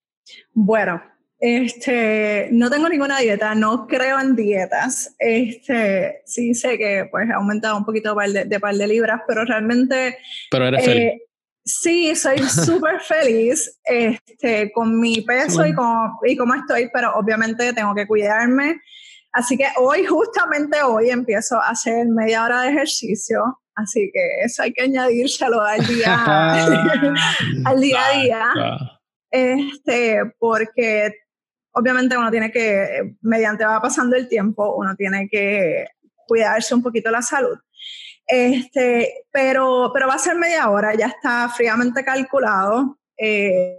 [0.54, 1.02] Bueno,
[1.40, 5.16] este, no tengo ninguna dieta, no creo en dietas.
[5.18, 10.18] Este, sí sé que pues he aumentado un poquito de, par de libras, pero realmente...
[10.52, 11.22] Pero eres feliz.
[11.66, 17.74] Sí, soy súper feliz este, con mi peso y, con, y cómo estoy, pero obviamente
[17.74, 18.80] tengo que cuidarme.
[19.34, 23.60] Así que hoy, justamente hoy, empiezo a hacer media hora de ejercicio.
[23.76, 26.24] Así que eso hay que añadírselo al día,
[27.66, 28.54] al día a día.
[29.30, 31.14] Este, porque
[31.72, 35.88] obviamente uno tiene que, mediante va pasando el tiempo, uno tiene que
[36.28, 37.58] cuidarse un poquito la salud.
[38.28, 42.98] Este, pero, pero va a ser media hora, ya está fríamente calculado.
[43.18, 43.76] Eh,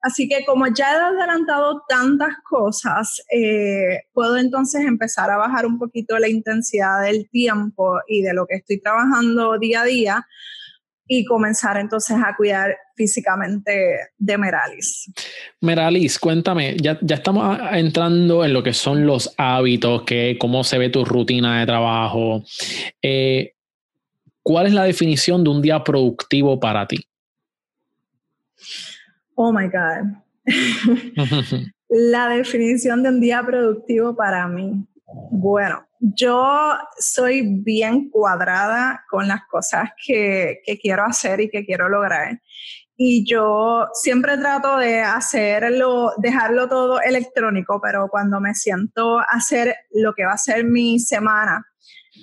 [0.00, 5.78] así que como ya he adelantado tantas cosas, eh, puedo entonces empezar a bajar un
[5.78, 10.26] poquito la intensidad del tiempo y de lo que estoy trabajando día a día
[11.06, 15.10] y comenzar entonces a cuidar físicamente de Meralis.
[15.60, 20.78] Meralis, cuéntame, ya, ya estamos entrando en lo que son los hábitos, que, cómo se
[20.78, 22.44] ve tu rutina de trabajo.
[23.02, 23.54] Eh,
[24.42, 27.06] ¿Cuál es la definición de un día productivo para ti?
[29.34, 30.22] Oh my God.
[31.88, 34.84] la definición de un día productivo para mí.
[35.30, 41.88] Bueno, yo soy bien cuadrada con las cosas que, que, quiero hacer y que quiero
[41.88, 42.40] lograr.
[42.96, 49.76] Y yo siempre trato de hacerlo, dejarlo todo electrónico, pero cuando me siento a hacer
[49.92, 51.64] lo que va a ser mi semana,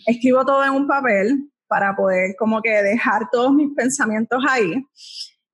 [0.06, 4.84] escribo todo en un papel para poder como que dejar todos mis pensamientos ahí.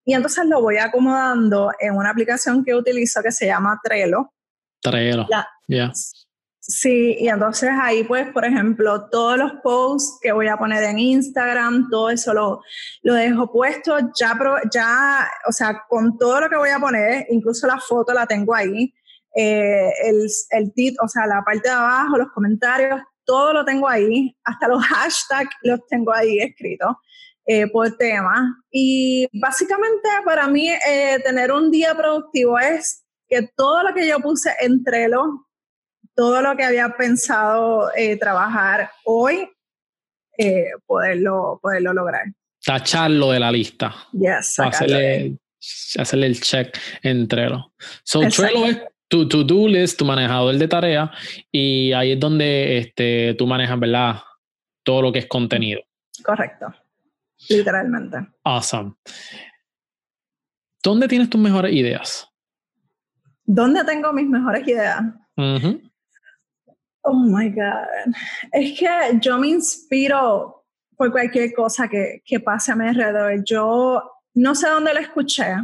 [0.05, 4.31] Y entonces lo voy acomodando en una aplicación que utilizo que se llama Trello.
[4.81, 5.27] Trello.
[5.67, 5.91] Ya.
[6.67, 10.97] Sí, y entonces ahí pues, por ejemplo, todos los posts que voy a poner en
[10.97, 12.61] Instagram, todo eso lo,
[13.03, 14.35] lo dejo puesto ya,
[14.73, 18.55] ya, o sea, con todo lo que voy a poner, incluso la foto la tengo
[18.55, 18.91] ahí,
[19.35, 23.87] eh, el, el tit, o sea, la parte de abajo, los comentarios, todo lo tengo
[23.87, 26.95] ahí, hasta los hashtags los tengo ahí escritos
[27.47, 28.57] eh, por tema.
[28.71, 34.19] Y básicamente para mí eh, tener un día productivo es que todo lo que yo
[34.19, 35.27] puse entre los,
[36.15, 39.49] todo lo que había pensado eh, trabajar hoy,
[40.85, 42.25] poderlo, poderlo lograr.
[42.63, 43.93] Tacharlo de la lista.
[44.11, 45.37] Yes, hacerle,
[45.97, 47.63] hacerle el check entre los.
[48.03, 51.11] So, Trello es tu to-do list, tu manejador de tarea,
[51.51, 54.15] y ahí es donde este, tú manejas, ¿verdad?
[54.83, 55.81] Todo lo que es contenido.
[56.23, 56.67] Correcto.
[57.49, 58.17] Literalmente.
[58.43, 58.93] Awesome.
[60.83, 62.27] ¿Dónde tienes tus mejores ideas?
[63.43, 65.01] ¿Dónde tengo mis mejores ideas?
[67.01, 68.13] Oh my God.
[68.51, 68.87] Es que
[69.21, 70.65] yo me inspiro
[70.97, 73.43] por cualquier cosa que, que pase a mi alrededor.
[73.43, 74.01] Yo
[74.33, 75.55] no sé dónde lo escuché,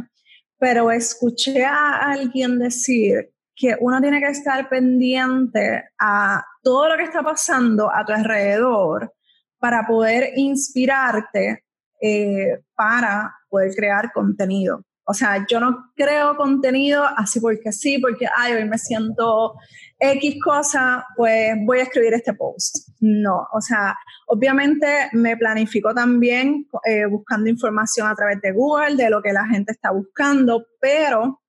[0.58, 3.31] pero escuché a alguien decir
[3.62, 9.12] que uno tiene que estar pendiente a todo lo que está pasando a tu alrededor
[9.60, 11.62] para poder inspirarte
[12.00, 14.84] eh, para poder crear contenido.
[15.04, 19.54] O sea, yo no creo contenido así porque sí, porque, ay, hoy me siento
[20.00, 22.88] X cosa, pues voy a escribir este post.
[22.98, 23.96] No, o sea,
[24.26, 29.46] obviamente me planifico también eh, buscando información a través de Google, de lo que la
[29.46, 31.41] gente está buscando, pero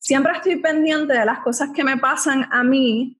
[0.00, 3.16] siempre estoy pendiente de las cosas que me pasan a mí,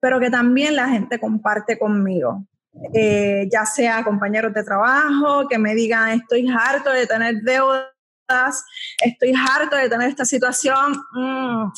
[0.00, 2.46] pero que también la gente comparte conmigo.
[2.92, 8.64] Eh, ya sea compañeros de trabajo que me digan estoy harto de tener deudas,
[9.00, 11.72] estoy harto de tener esta situación, mm,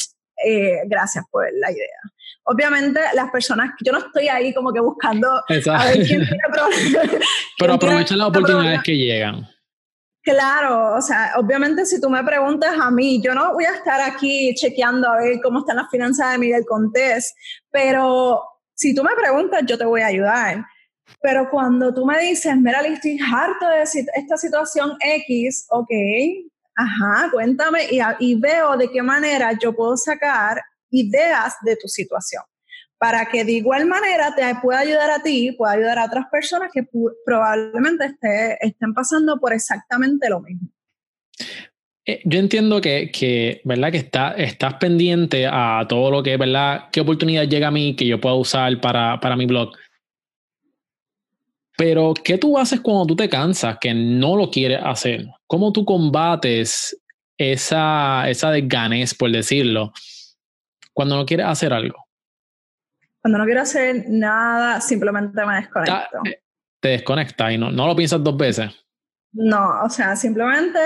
[0.46, 2.00] eh, gracias por la idea.
[2.44, 6.38] Obviamente las personas, yo no estoy ahí como que buscando a ver quién tiene
[7.58, 9.46] Pero aprovechen las oportunidades que llegan.
[10.26, 14.00] Claro, o sea, obviamente si tú me preguntas a mí, yo no voy a estar
[14.00, 17.32] aquí chequeando a ver cómo están las finanzas de Miguel Contés,
[17.70, 18.42] pero
[18.74, 20.66] si tú me preguntas, yo te voy a ayudar.
[21.22, 25.90] Pero cuando tú me dices, mira, estoy harto de esta situación X, ok,
[26.74, 30.60] ajá, cuéntame y, y veo de qué manera yo puedo sacar
[30.90, 32.42] ideas de tu situación
[32.98, 36.70] para que de igual manera te pueda ayudar a ti, pueda ayudar a otras personas
[36.72, 36.86] que
[37.24, 38.16] probablemente
[38.60, 40.68] estén pasando por exactamente lo mismo.
[42.06, 43.90] Eh, yo entiendo que, que, ¿verdad?
[43.90, 46.88] que está, estás pendiente a todo lo que, ¿verdad?
[46.92, 49.72] ¿Qué oportunidad llega a mí que yo pueda usar para, para mi blog?
[51.76, 55.26] Pero, ¿qué tú haces cuando tú te cansas, que no lo quieres hacer?
[55.46, 56.96] ¿Cómo tú combates
[57.36, 59.92] esa, esa desganez, por decirlo,
[60.94, 62.05] cuando no quieres hacer algo?
[63.26, 66.18] Cuando no quiero hacer nada, simplemente me desconecto.
[66.26, 66.40] Eh,
[66.78, 68.70] te desconectas y no, no lo piensas dos veces.
[69.32, 70.78] No, o sea, simplemente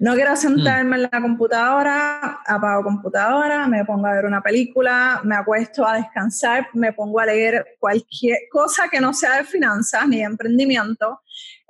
[0.00, 5.36] no quiero sentarme en la computadora, apago computadora, me pongo a ver una película, me
[5.36, 10.16] acuesto a descansar, me pongo a leer cualquier cosa que no sea de finanzas ni
[10.16, 11.20] de emprendimiento.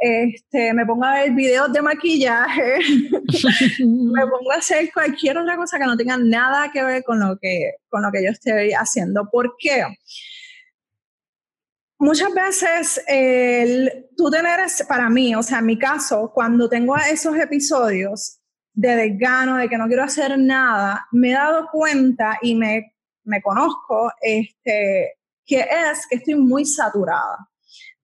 [0.01, 2.79] Este, me pongo a ver videos de maquillaje,
[3.81, 7.37] me pongo a hacer cualquier otra cosa que no tenga nada que ver con lo
[7.37, 9.29] que, con lo que yo estoy haciendo.
[9.29, 9.85] ¿Por qué?
[11.99, 17.37] Muchas veces el, tú tener, para mí, o sea, en mi caso, cuando tengo esos
[17.37, 18.39] episodios
[18.73, 23.43] de desgano, de que no quiero hacer nada, me he dado cuenta y me, me
[23.43, 27.49] conozco este, que es que estoy muy saturada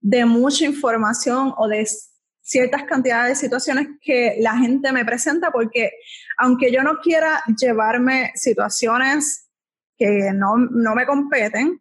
[0.04, 1.88] de mucha información o de
[2.42, 5.92] ciertas cantidades de situaciones que la gente me presenta, porque
[6.36, 9.48] aunque yo no quiera llevarme situaciones
[9.96, 11.80] que no, no me competen,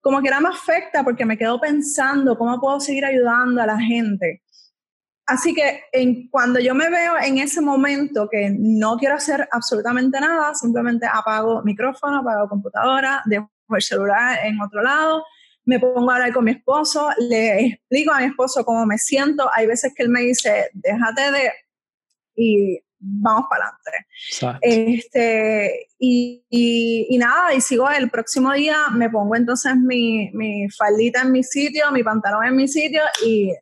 [0.00, 3.78] como que era me afecta porque me quedo pensando cómo puedo seguir ayudando a la
[3.78, 4.42] gente.
[5.24, 10.18] Así que en, cuando yo me veo en ese momento que no quiero hacer absolutamente
[10.18, 15.22] nada, simplemente apago micrófono, apago computadora, dejo el celular en otro lado,
[15.64, 19.48] me pongo a hablar con mi esposo, le explico a mi esposo cómo me siento.
[19.54, 21.52] Hay veces que él me dice, déjate de...
[22.34, 24.60] Y vamos para adelante.
[24.62, 31.22] Este, y, y, nada, y sigo el próximo día, me pongo entonces mi, mi faldita
[31.22, 33.52] en mi sitio, mi pantalón en mi sitio y,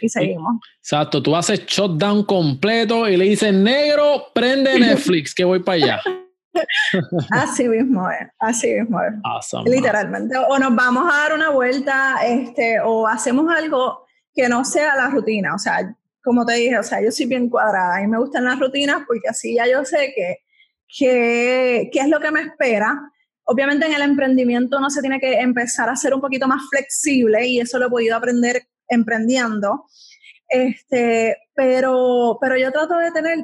[0.00, 0.56] y seguimos.
[0.78, 6.02] Exacto, tú haces shutdown completo y le dices, negro, prende Netflix, que voy para allá.
[7.30, 9.14] así mismo es, así mismo es.
[9.64, 10.36] Literalmente.
[10.36, 15.08] O nos vamos a dar una vuelta, este, o hacemos algo que no sea la
[15.08, 15.54] rutina.
[15.54, 18.58] O sea, como te dije, o sea, yo soy bien cuadrada y me gustan las
[18.58, 20.38] rutinas porque así ya yo sé que,
[20.98, 23.00] qué es lo que me espera.
[23.44, 27.46] Obviamente en el emprendimiento uno se tiene que empezar a ser un poquito más flexible
[27.46, 29.86] y eso lo he podido aprender emprendiendo.
[30.48, 33.38] Este, pero, pero yo trato de tener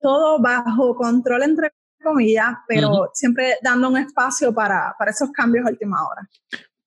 [0.00, 5.70] todo bajo control, entre comillas, pero siempre dando un espacio para, para esos cambios a
[5.70, 6.28] última hora.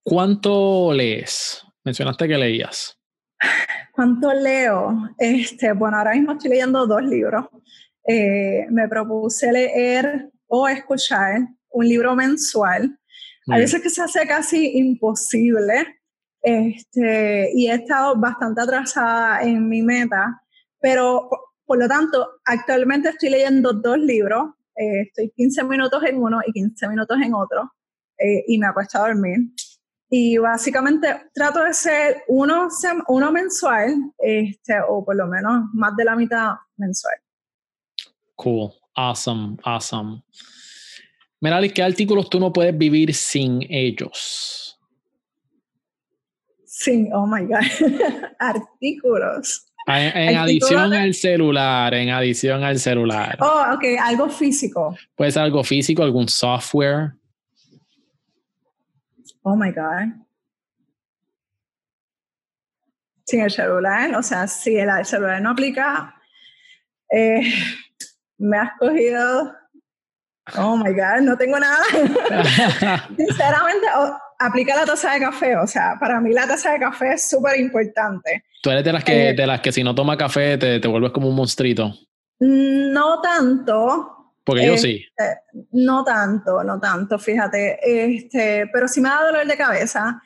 [0.03, 1.63] ¿Cuánto lees?
[1.83, 2.97] Mencionaste que leías.
[3.91, 5.09] ¿Cuánto leo?
[5.17, 7.45] Este, bueno, ahora mismo estoy leyendo dos libros.
[8.07, 12.97] Eh, me propuse leer o escuchar un libro mensual.
[13.47, 15.99] A veces que se hace casi imposible.
[16.41, 20.43] Este, y he estado bastante atrasada en mi meta,
[20.79, 21.27] pero
[21.65, 24.51] por, lo tanto, actualmente estoy leyendo dos libros.
[24.75, 27.71] Eh, estoy 15 minutos en uno y 15 minutos en otro
[28.17, 29.37] eh, y me acuesto a dormir.
[30.09, 32.67] Y básicamente trato de ser uno,
[33.07, 37.15] uno mensual, este, o por lo menos más de la mitad mensual.
[38.35, 40.23] Cool, awesome, awesome.
[41.41, 44.79] Merali, ¿qué artículos tú no puedes vivir sin ellos?
[46.65, 47.63] Sin, oh my God,
[48.39, 49.64] artículos.
[49.87, 53.37] Ah, en, adición al celular, en adición al celular.
[53.39, 54.97] Oh, ok, algo físico.
[55.15, 57.13] Puede ser algo físico, algún software.
[59.43, 60.25] Oh my God.
[63.25, 66.15] Sin el celular, o sea, si el, celular no aplica,
[67.11, 67.41] eh,
[68.39, 69.53] me has cogido.
[70.57, 71.83] Oh my God, no tengo nada.
[73.17, 73.87] Sinceramente,
[74.39, 75.55] aplica la taza de café.
[75.57, 78.43] O sea, para mí la taza de café es súper importante.
[78.61, 80.87] Tú eres de las que, eh, de las que si no toma café te, te
[80.87, 81.93] vuelves como un monstruito.
[82.39, 84.15] No tanto,
[84.45, 85.03] porque yo sí.
[85.17, 87.79] Este, no tanto, no tanto, fíjate.
[87.81, 90.21] Este, pero sí me da dolor de cabeza.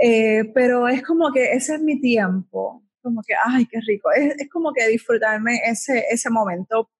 [0.00, 2.84] Eh, pero es como que ese es mi tiempo.
[3.02, 4.10] Como que, ay, qué rico.
[4.12, 6.90] Es, es, como que disfrutarme ese, ese momento.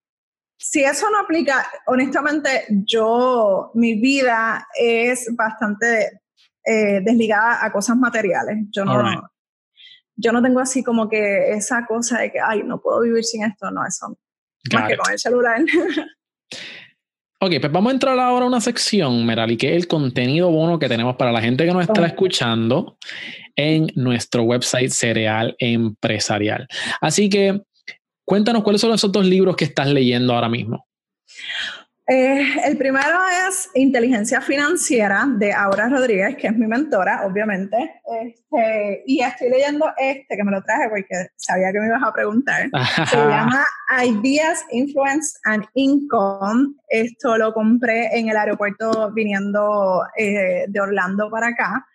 [0.58, 6.19] Si eso no aplica, honestamente, yo, mi vida es bastante
[6.64, 8.58] eh, desligada a cosas materiales.
[8.70, 9.02] Yo no,
[10.16, 13.44] yo no tengo así como que esa cosa de que, ay, no puedo vivir sin
[13.44, 13.70] esto.
[13.70, 14.18] No, eso.
[14.72, 15.60] más que con el celular.
[17.42, 20.78] Ok, pues vamos a entrar ahora a una sección, Merali, que es el contenido bono
[20.78, 22.98] que tenemos para la gente que nos está escuchando
[23.56, 26.68] en nuestro website Cereal Empresarial.
[27.00, 27.62] Así que
[28.26, 30.86] cuéntanos cuáles son esos dos libros que estás leyendo ahora mismo.
[32.12, 38.02] Eh, el primero es Inteligencia Financiera de Aura Rodríguez, que es mi mentora, obviamente.
[38.20, 42.12] Este, y estoy leyendo este, que me lo traje porque sabía que me ibas a
[42.12, 42.68] preguntar.
[43.08, 43.64] Se llama
[44.04, 46.74] Ideas, Influence and Income.
[46.88, 51.86] Esto lo compré en el aeropuerto viniendo eh, de Orlando para acá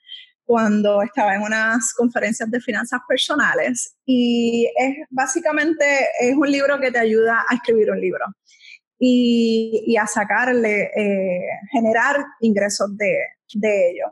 [0.45, 5.83] cuando estaba en unas conferencias de finanzas personales y es básicamente
[6.21, 8.25] es un libro que te ayuda a escribir un libro
[8.99, 11.41] y, a sacarle, eh,
[11.71, 13.17] generar ingresos de,
[13.53, 14.05] de ello.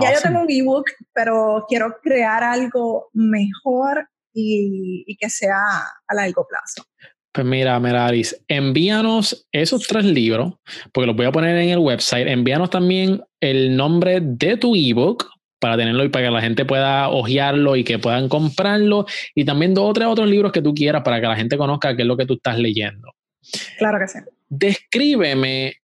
[0.00, 5.58] Ya yo tengo un ebook, pero quiero crear algo mejor y, que sea
[6.06, 6.88] a largo plazo.
[7.32, 10.54] Pues mira, Meraris, envíanos esos tres libros,
[10.92, 12.28] porque los voy a poner en el website.
[12.28, 17.08] Envíanos también el nombre de tu ebook para tenerlo y para que la gente pueda
[17.08, 19.06] hojearlo y que puedan comprarlo.
[19.34, 21.96] Y también dos o tres otros libros que tú quieras para que la gente conozca
[21.96, 23.14] qué es lo que tú estás leyendo.
[23.78, 24.18] Claro que sí.
[24.48, 25.74] Descríbeme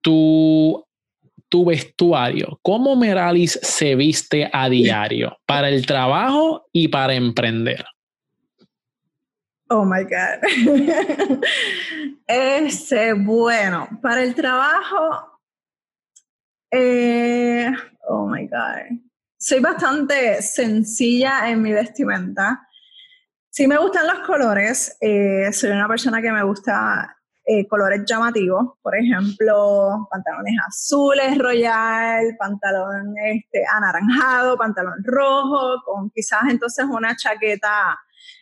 [0.00, 0.84] tu,
[1.48, 2.58] tu vestuario.
[2.62, 7.84] ¿Cómo Meralis se viste a diario para el trabajo y para emprender?
[9.68, 11.40] Oh my God.
[12.26, 15.38] Este, bueno, para el trabajo,
[16.70, 17.70] eh,
[18.08, 18.98] oh my God.
[19.38, 22.66] Soy bastante sencilla en mi vestimenta.
[23.54, 24.96] Sí me gustan los colores.
[24.98, 28.78] Eh, soy una persona que me gusta eh, colores llamativos.
[28.80, 37.98] Por ejemplo, pantalones azules, royal, pantalón este, anaranjado, pantalón rojo, con quizás entonces una chaqueta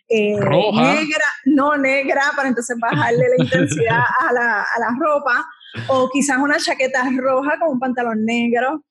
[0.07, 5.45] eh, negra, no negra, para entonces bajarle la intensidad a la, a la ropa.
[5.89, 8.85] O quizás una chaqueta roja con un pantalón negro.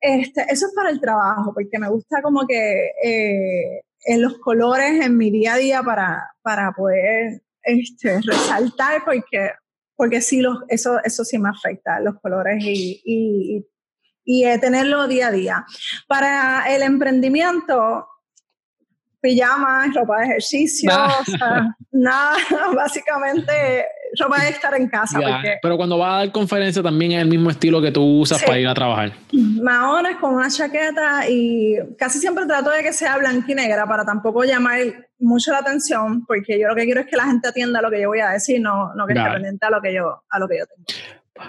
[0.00, 5.16] Este, eso es para el trabajo, porque me gusta como que en los colores en
[5.16, 9.50] mi día a día para, para poder este, resaltar, porque,
[9.96, 13.66] porque sí, los, eso, eso sí me afecta, los colores y, y,
[14.24, 15.66] y tenerlo día a día.
[16.06, 18.06] Para el emprendimiento,
[19.20, 22.36] pijamas, ropa de ejercicio, o sea, nada,
[22.76, 23.84] básicamente
[24.18, 25.18] ropa de estar en casa.
[25.62, 28.58] pero cuando vas a dar conferencia también es el mismo estilo que tú usas para
[28.58, 29.12] ir a trabajar.
[29.32, 34.04] Maones con una chaqueta y casi siempre trato de que sea blanca y negra para
[34.04, 34.78] tampoco llamar
[35.18, 38.00] mucho la atención, porque yo lo que quiero es que la gente atienda lo que
[38.00, 40.48] yo voy a decir, no, no que esté pendiente a lo que yo, a lo
[40.48, 40.84] que yo tengo.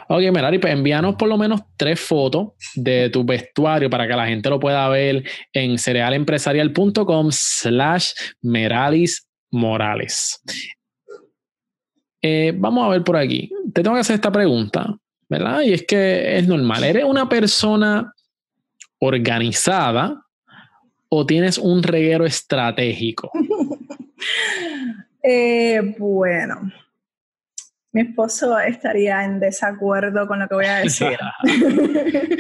[0.10, 4.28] Ok, Merari, pues envíanos por lo menos tres fotos de tu vestuario para que la
[4.28, 8.12] gente lo pueda ver en cerealempresarial.com slash
[8.42, 10.42] Meralis Morales.
[12.30, 13.50] Eh, vamos a ver por aquí.
[13.74, 14.98] Te tengo que hacer esta pregunta,
[15.30, 15.62] ¿verdad?
[15.62, 16.84] Y es que es normal.
[16.84, 18.14] ¿Eres una persona
[19.00, 20.26] organizada
[21.08, 23.32] o tienes un reguero estratégico?
[25.24, 26.70] eh, bueno,
[27.98, 31.18] mi esposo estaría en desacuerdo con lo que voy a decir.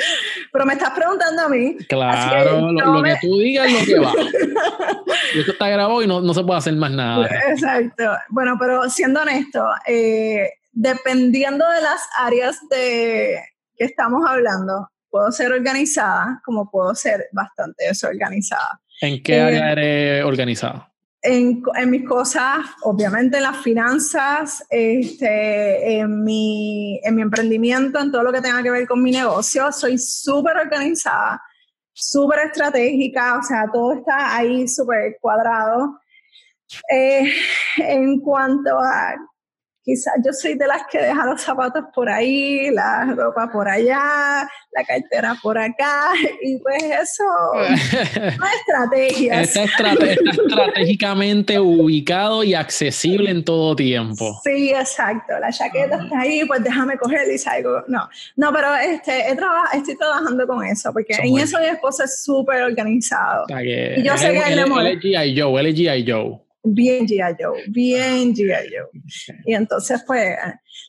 [0.53, 1.75] Pero me estás preguntando a mí.
[1.89, 4.13] Claro, lo, que tú digas es lo que va.
[5.35, 7.27] esto está grabado y no, no, se puede hacer más nada.
[7.49, 8.03] Exacto.
[8.29, 13.41] Bueno, pero siendo honesto, eh, dependiendo de las áreas de
[13.75, 18.79] que estamos hablando, puedo ser organizada como puedo ser bastante desorganizada.
[19.01, 20.93] ¿En qué área eh, eres organizada?
[21.27, 28.23] En, mis cosas, obviamente en las finanzas, este, en, mi, en mi emprendimiento, en todo
[28.23, 31.41] lo que tenga que ver con mi negocio, soy súper organizada,
[31.91, 35.99] súper estratégica, o sea, todo está ahí súper cuadrado.
[36.89, 37.31] Eh,
[37.77, 39.15] en cuanto a
[39.87, 44.45] quizás yo soy de las que deja los zapatos por ahí, la ropa por allá,
[44.73, 46.09] la cartera por acá,
[46.41, 47.23] y pues eso
[47.55, 49.41] no es estrategia.
[49.41, 54.37] Está, estratégicamente ubicado y accesible en todo tiempo.
[54.43, 55.39] Sí, exacto.
[55.39, 57.85] La chaqueta está ahí, pues déjame coger y salgo.
[57.87, 62.63] No, no, pero este, estoy trabajando con eso, porque en eso mi esposo es súper
[62.63, 63.45] organizado.
[63.47, 65.39] y yo sé que él, él, él es G.I.
[65.39, 66.11] Joe, él es G.I.
[66.11, 67.35] Joe bien G.I.
[67.39, 68.69] Joe, bien G.I.
[68.69, 69.35] Joe.
[69.45, 70.37] Y entonces, pues,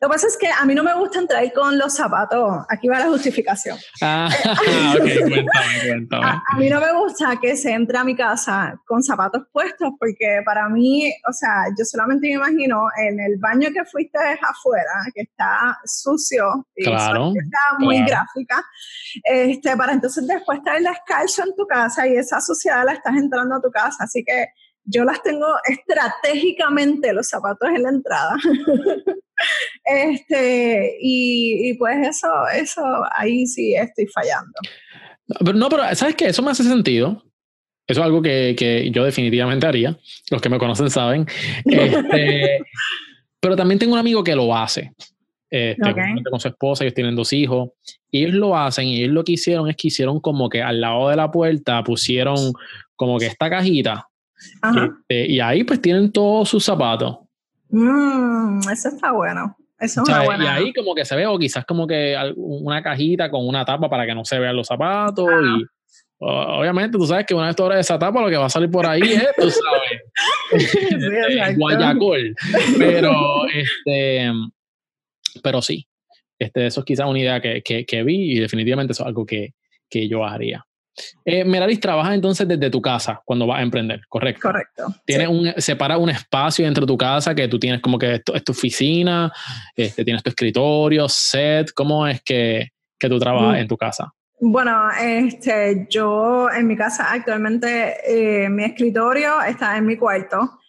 [0.01, 2.65] lo que pasa es que a mí no me gusta entrar con los zapatos.
[2.69, 3.77] Aquí va la justificación.
[4.01, 4.29] Ah,
[4.95, 5.47] ok, cuéntame,
[5.87, 6.27] cuéntame.
[6.27, 10.41] A, mí no me gusta que se entre a mi casa con zapatos puestos porque
[10.45, 15.23] para mí, o sea, yo solamente me imagino en el baño que fuiste afuera, que
[15.23, 18.65] está sucio, y claro, está muy gráfica,
[19.25, 23.57] este, para entonces después traer descalzo en tu casa y esa suciedad la estás entrando
[23.57, 24.05] a tu casa.
[24.05, 24.49] Así que
[24.89, 28.37] yo las tengo estratégicamente los zapatos en la entrada.
[29.85, 32.83] este, y, pues eso, eso,
[33.17, 34.53] ahí sí estoy fallando.
[35.41, 36.27] Pero no, pero ¿sabes qué?
[36.27, 37.23] Eso me hace sentido.
[37.87, 39.99] Eso es algo que, que yo definitivamente haría.
[40.31, 41.27] Los que me conocen saben.
[41.65, 42.61] Este,
[43.41, 44.93] pero también tengo un amigo que lo hace.
[45.51, 45.95] Este,
[46.31, 47.71] con su esposa, ellos tienen dos hijos,
[48.11, 50.81] y ellos lo hacen, y ellos lo que hicieron es que hicieron como que al
[50.81, 52.53] lado de la puerta pusieron
[52.97, 54.09] como que esta cajita
[54.63, 57.19] este, y ahí pues tienen todos sus zapatos.
[57.71, 59.57] Mm, eso está bueno.
[59.79, 60.45] Eso es una buena.
[60.45, 63.89] Y ahí como que se ve, o quizás como que una cajita con una tapa
[63.89, 65.29] para que no se vean los zapatos.
[65.29, 65.65] Y
[66.19, 68.71] obviamente tú sabes que una vez tú abres esa tapa, lo que va a salir
[68.71, 70.03] por ahí es, tú sabes,
[71.57, 72.35] Guayacol.
[72.79, 73.13] Pero,
[73.55, 74.33] este,
[75.43, 75.87] pero sí,
[76.39, 79.25] este, eso es quizás una idea que, que, que vi y definitivamente eso es algo
[79.25, 79.55] que,
[79.89, 80.67] que yo haría.
[81.25, 84.43] Eh, Meralis trabaja entonces desde tu casa cuando vas a emprender, ¿correcto?
[84.43, 84.95] Correcto.
[85.05, 88.35] Tienes un, separa un espacio dentro de tu casa que tú tienes como que esto
[88.35, 89.33] es tu oficina,
[89.77, 92.69] este, tienes tu escritorio, set, ¿cómo es que,
[92.99, 93.61] que tú trabajas mm.
[93.61, 94.13] en tu casa?
[94.41, 100.61] Bueno, este, yo en mi casa actualmente eh, mi escritorio está en mi cuarto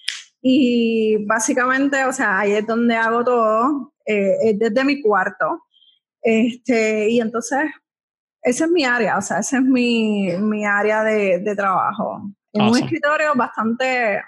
[0.42, 5.66] y básicamente, o sea, ahí es donde hago todo, eh, es desde mi cuarto.
[6.22, 7.60] Este, y entonces
[8.42, 12.22] esa es mi área, o sea, esa es mi, mi área de, de trabajo.
[12.54, 14.22] En un escritorio bastante,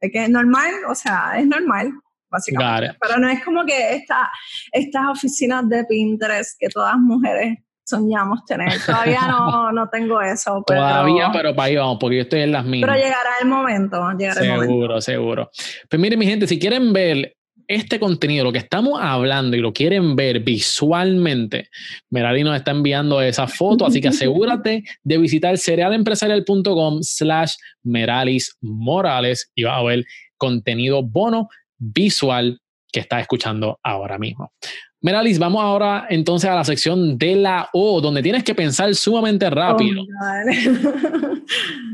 [0.00, 1.92] que es normal, o sea, es normal,
[2.30, 2.96] básicamente.
[3.00, 4.30] Pero no es como que esta,
[4.72, 8.68] estas oficinas de Pinterest que todas mujeres soñamos tener.
[8.86, 10.62] Todavía no, no tengo eso.
[10.66, 12.90] Todavía, pero para ahí vamos, porque yo estoy en las mismas.
[12.90, 15.00] Pero llegará el momento, llegará seguro, el momento.
[15.00, 15.50] Seguro,
[15.88, 17.37] Pues miren, mi gente, si quieren ver
[17.68, 21.68] este contenido, lo que estamos hablando y lo quieren ver visualmente,
[22.10, 27.52] Merali nos está enviando esa foto, así que asegúrate de visitar cerealempresarial.com slash
[27.84, 30.04] Meralis Morales y vas a ver
[30.36, 31.48] contenido bono
[31.78, 32.58] visual
[32.90, 34.52] que estás escuchando ahora mismo.
[35.00, 39.48] Meralis, vamos ahora entonces a la sección de la O, donde tienes que pensar sumamente
[39.48, 40.02] rápido.
[40.02, 41.34] Oh,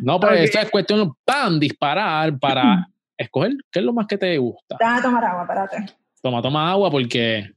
[0.03, 4.37] no, pues esto es cuestión, ¡pam!, disparar para escoger qué es lo más que te
[4.39, 4.77] gusta.
[4.79, 5.95] Déjame tomar agua, espérate.
[6.23, 7.51] Toma, toma agua porque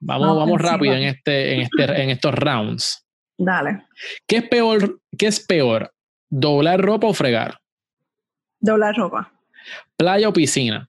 [0.00, 3.06] vamos, vamos rápido en, este, en, este, en estos rounds.
[3.38, 3.86] Dale.
[4.26, 5.00] ¿Qué es peor?
[5.16, 5.92] ¿Qué es peor?
[6.28, 7.58] ¿Doblar ropa o fregar?
[8.58, 9.32] Doblar ropa.
[9.96, 10.88] ¿Playa o piscina?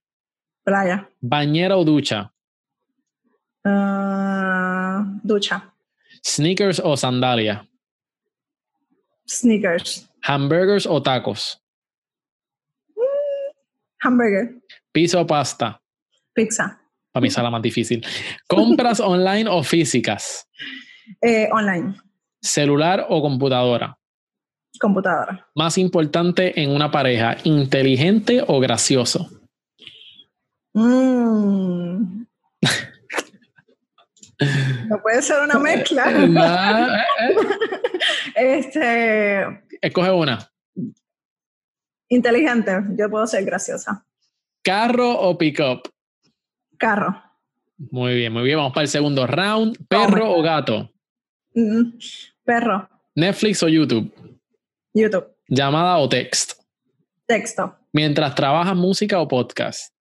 [0.64, 1.10] Playa.
[1.20, 2.32] ¿Bañera o ducha?
[3.64, 5.74] Ah, ducha.
[6.26, 7.68] ¿Sneakers o sandalia?
[9.28, 10.10] Sneakers.
[10.24, 11.62] ¿Hamburgers o tacos?
[14.08, 14.56] Hamburger.
[14.92, 15.82] ¿Pizza o pasta?
[16.34, 16.82] Pizza.
[17.12, 18.06] Para mí es la más difícil.
[18.48, 20.48] ¿Compras online o físicas?
[21.22, 21.96] Eh, online.
[22.42, 23.98] ¿Celular o computadora?
[24.80, 25.48] Computadora.
[25.56, 29.28] Más importante en una pareja, inteligente o gracioso?
[30.74, 32.26] Mm.
[34.88, 36.06] no puede ser una mezcla.
[38.40, 38.60] Eh, eh.
[38.60, 39.42] este.
[39.82, 40.38] Escoge una.
[42.10, 44.06] Inteligente, yo puedo ser graciosa.
[44.64, 45.82] ¿Carro o pick-up?
[46.78, 47.22] Carro.
[47.78, 48.58] Muy bien, muy bien.
[48.58, 49.78] Vamos para el segundo round.
[49.88, 50.92] ¿Perro o gato?
[51.54, 51.98] Mm,
[52.44, 52.90] perro.
[53.16, 54.14] ¿Netflix o YouTube?
[54.94, 55.28] YouTube.
[55.48, 56.54] ¿Llamada o text?
[57.26, 57.78] Texto.
[57.94, 59.94] ¿Mientras trabajas música o podcast?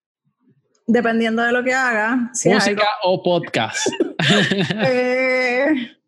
[0.86, 2.30] Dependiendo de lo que haga.
[2.44, 3.86] ¿Música o podcast?
[4.88, 5.98] Eh,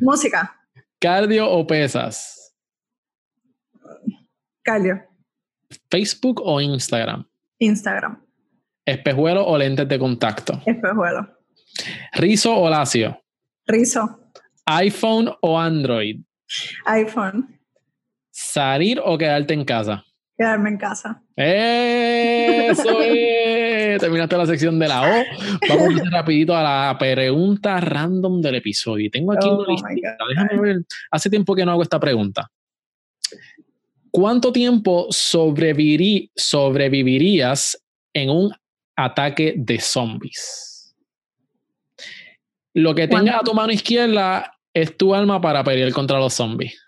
[0.00, 0.56] música.
[0.98, 2.52] ¿Cardio o pesas?
[4.62, 5.13] Cardio.
[5.90, 7.24] ¿Facebook o Instagram?
[7.58, 8.20] Instagram.
[8.84, 10.60] ¿Espejuelo o lentes de contacto?
[10.66, 11.28] Espejuelo.
[12.14, 13.20] ¿Rizo o lacio?
[13.66, 14.20] Rizo.
[14.66, 16.20] ¿iPhone o Android?
[16.86, 17.58] iPhone.
[18.30, 20.04] ¿Salir o quedarte en casa?
[20.36, 21.22] Quedarme en casa.
[21.36, 24.00] Eso es.
[24.00, 25.24] Terminaste la sección de la O.
[25.68, 29.08] Vamos a ir rapidito a la pregunta random del episodio.
[29.10, 29.66] Tengo aquí Oh, una.
[29.66, 30.28] God.
[30.28, 30.76] Déjame ver.
[31.10, 32.50] Hace tiempo que no hago esta pregunta.
[34.16, 37.76] ¿Cuánto tiempo sobrevivirí- sobrevivirías
[38.12, 38.52] en un
[38.94, 40.94] ataque de zombies?
[42.74, 46.80] Lo que tengas a tu mano izquierda es tu arma para pelear contra los zombies.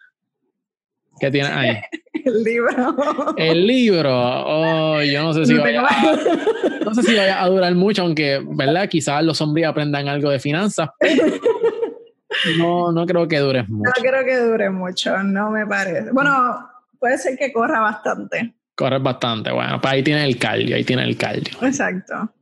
[1.19, 1.77] ¿Qué tienes ahí?
[2.25, 3.35] El libro.
[3.37, 7.49] El libro, oh, yo no sé si No vaya, tengo- no sé si vaya a
[7.49, 8.89] durar mucho, aunque, ¿verdad?
[8.89, 11.25] Quizás los zombies aprendan algo de finanzas, pero
[12.59, 13.91] no, no creo que dures No mucho.
[14.01, 16.11] creo que dure mucho, no me parece.
[16.13, 16.69] Bueno,
[17.07, 18.55] puede ser que corra bastante.
[18.75, 21.57] Corres bastante, bueno, pues ahí tiene el cardio, ahí tiene el cardio.
[21.63, 22.35] Exacto.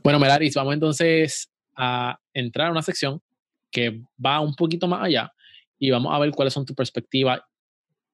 [0.00, 3.20] Bueno, Melaris, vamos entonces a entrar a una sección
[3.68, 5.32] que va un poquito más allá
[5.76, 7.40] y vamos a ver cuáles son tus perspectivas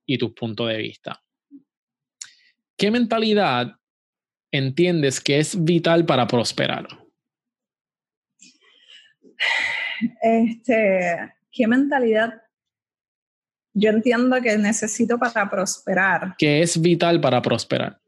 [0.06, 1.22] y tus puntos de vista.
[2.78, 3.76] ¿Qué mentalidad
[4.50, 6.88] entiendes que es vital para prosperar?
[10.22, 12.41] Este, ¿qué mentalidad
[13.74, 16.34] yo entiendo que necesito para prosperar?
[16.38, 18.00] ¿Qué es vital para prosperar?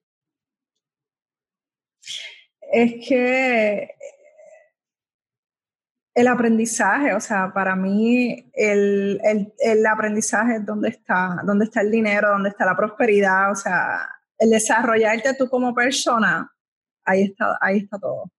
[2.72, 3.90] Es que
[6.14, 11.80] el aprendizaje, o sea, para mí el, el, el aprendizaje es donde está, donde está
[11.80, 14.08] el dinero, donde está la prosperidad, o sea,
[14.38, 16.52] el desarrollarte tú como persona,
[17.04, 18.30] ahí está, ahí está todo.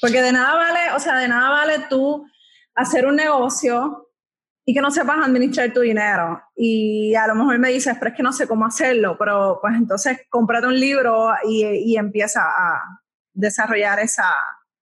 [0.00, 2.24] Porque de nada vale, o sea, de nada vale tú
[2.74, 4.09] hacer un negocio
[4.64, 6.40] y que no sepas administrar tu dinero.
[6.54, 9.74] Y a lo mejor me dices, pero es que no sé cómo hacerlo, pero pues
[9.74, 13.00] entonces cómprate un libro y, y empieza a
[13.32, 14.32] desarrollar esa,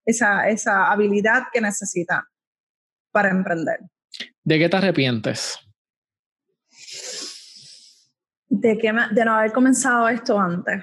[0.05, 2.23] esa, esa habilidad que necesitas
[3.13, 3.79] para emprender.
[4.45, 5.59] ¿De qué te arrepientes?
[8.49, 10.83] De, que me- de no haber comenzado esto antes.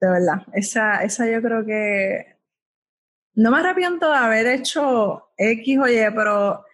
[0.00, 2.36] De verdad, esa, esa yo creo que...
[3.34, 6.65] No me arrepiento de haber hecho X o Y, pero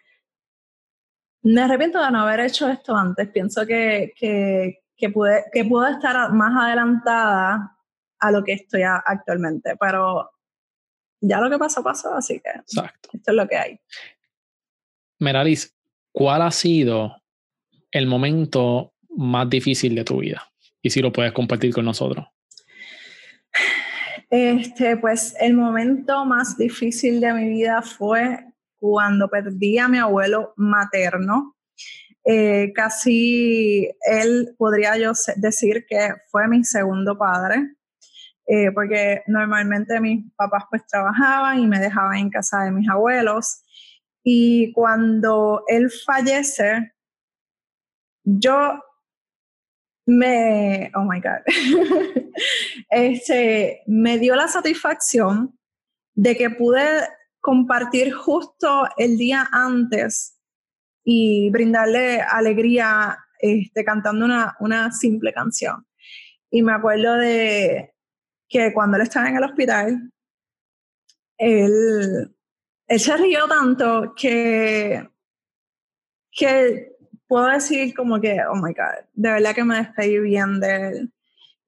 [1.43, 3.29] me arrepiento de no haber hecho esto antes.
[3.29, 7.77] Pienso que, que, que, pude, que puedo estar más adelantada
[8.19, 10.31] a lo que estoy a- actualmente, pero
[11.21, 13.11] ya lo que pasó, pasó, así que Exacto.
[13.13, 13.81] esto es lo que hay.
[15.19, 15.77] Meralis,
[16.13, 17.17] ¿cuál ha sido
[17.91, 20.43] el momento más difícil de tu vida?
[20.81, 22.27] Y si lo puedes compartir con nosotros.
[24.31, 28.52] Este, pues el momento más difícil de mi vida fue
[28.83, 31.55] cuando perdí a mi abuelo materno.
[32.25, 37.77] Eh, casi él podría yo decir que fue mi segundo padre,
[38.45, 43.63] eh, porque normalmente mis papás pues trabajaban y me dejaban en casa de mis abuelos.
[44.25, 46.93] Y cuando él fallece,
[48.25, 48.81] yo
[50.07, 51.43] me, oh my God,
[52.91, 55.57] este, me dio la satisfacción
[56.15, 57.09] de que pude
[57.43, 60.39] compartir justo el día antes
[61.05, 65.85] y brindarle alegría este, cantando una, una simple canción.
[66.51, 67.95] Y me acuerdo de
[68.49, 70.13] que cuando él estaba en el hospital,
[71.37, 72.33] él,
[72.87, 75.11] él se rió tanto que,
[76.31, 76.93] que
[77.27, 81.13] puedo decir como que, oh my God, de verdad que me despedí bien de él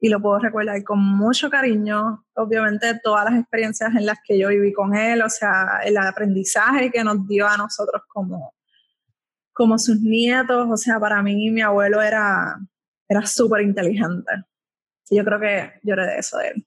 [0.04, 2.26] y lo puedo recordar con mucho cariño.
[2.34, 6.90] Obviamente todas las experiencias en las que yo viví con él, o sea, el aprendizaje
[6.90, 8.52] que nos dio a nosotros como,
[9.54, 12.54] como sus nietos, o sea, para mí mi abuelo era,
[13.08, 14.30] era súper inteligente.
[15.10, 16.66] Yo creo que lloré de eso de él.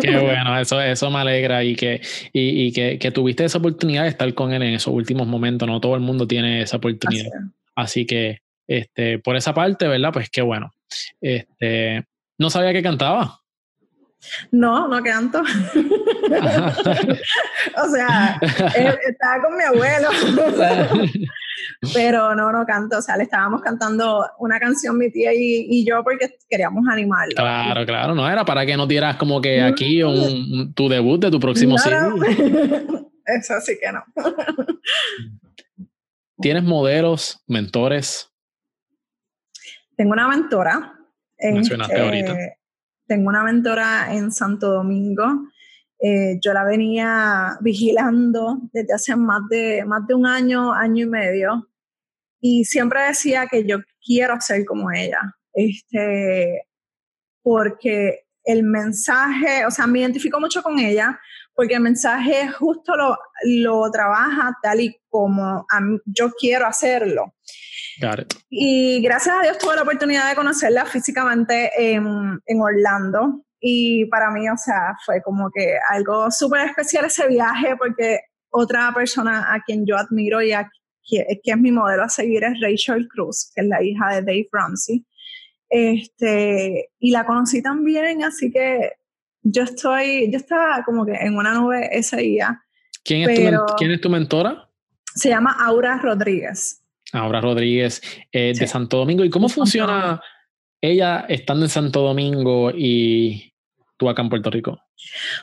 [0.00, 2.00] Qué bueno, eso, eso me alegra y, que,
[2.32, 5.68] y, y que, que tuviste esa oportunidad de estar con él en esos últimos momentos.
[5.68, 7.26] No todo el mundo tiene esa Así oportunidad.
[7.26, 7.50] es.
[7.76, 10.12] Así que, este, por esa parte, ¿verdad?
[10.12, 10.72] Pues qué bueno.
[11.20, 12.04] Este,
[12.38, 13.38] no sabía que cantaba.
[14.52, 15.40] No, no canto.
[15.42, 15.44] o
[17.88, 18.38] sea,
[18.76, 20.08] él estaba con mi abuelo.
[21.92, 22.98] Pero no, no canto.
[22.98, 27.34] O sea, le estábamos cantando una canción mi tía y, y yo porque queríamos animarlo.
[27.34, 31.20] claro, claro, no era para que no dieras como que aquí un, un- tu debut
[31.20, 31.96] de tu próximo CD.
[32.00, 32.14] no.
[33.24, 34.02] Eso sí que no.
[36.40, 38.28] ¿Tienes modelos, mentores?
[39.96, 40.94] Tengo una mentora.
[41.42, 42.36] Mencionaste ahorita.
[43.06, 45.24] Tengo una mentora en Santo Domingo.
[46.00, 51.08] Eh, yo la venía vigilando desde hace más de, más de un año, año y
[51.08, 51.68] medio.
[52.40, 55.20] Y siempre decía que yo quiero ser como ella.
[55.52, 56.66] Este,
[57.42, 61.20] porque el mensaje, o sea, me identifico mucho con ella,
[61.54, 65.66] porque el mensaje justo lo, lo trabaja tal y como
[66.06, 67.34] yo quiero hacerlo.
[68.48, 73.44] Y gracias a Dios tuve la oportunidad de conocerla físicamente en, en Orlando.
[73.60, 78.92] Y para mí, o sea, fue como que algo súper especial ese viaje porque otra
[78.94, 80.68] persona a quien yo admiro y a,
[81.04, 84.22] que, que, es mi modelo a seguir es Rachel Cruz, que es la hija de
[84.22, 85.04] Dave Ramsey.
[85.68, 88.92] Este, y la conocí también, así que
[89.42, 92.62] yo estoy, yo estaba como que en una nube ese día.
[93.04, 94.71] ¿Quién es, tu, ¿quién es tu mentora?
[95.14, 96.82] Se llama Aura Rodríguez.
[97.12, 98.00] Aura Rodríguez
[98.32, 99.24] eh, de Santo Domingo.
[99.24, 100.20] ¿Y cómo funciona
[100.80, 103.52] ella estando en Santo Domingo y
[103.96, 104.78] tú acá en Puerto Rico?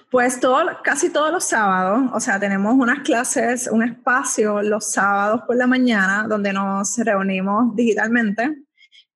[0.10, 5.42] Pues todo, casi todos los sábados, o sea, tenemos unas clases, un espacio los sábados
[5.46, 8.56] por la mañana donde nos reunimos digitalmente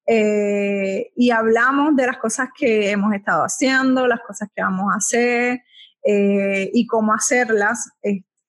[0.05, 4.97] eh, y hablamos de las cosas que hemos estado haciendo, las cosas que vamos a
[4.97, 5.63] hacer
[6.05, 7.89] eh, y cómo hacerlas,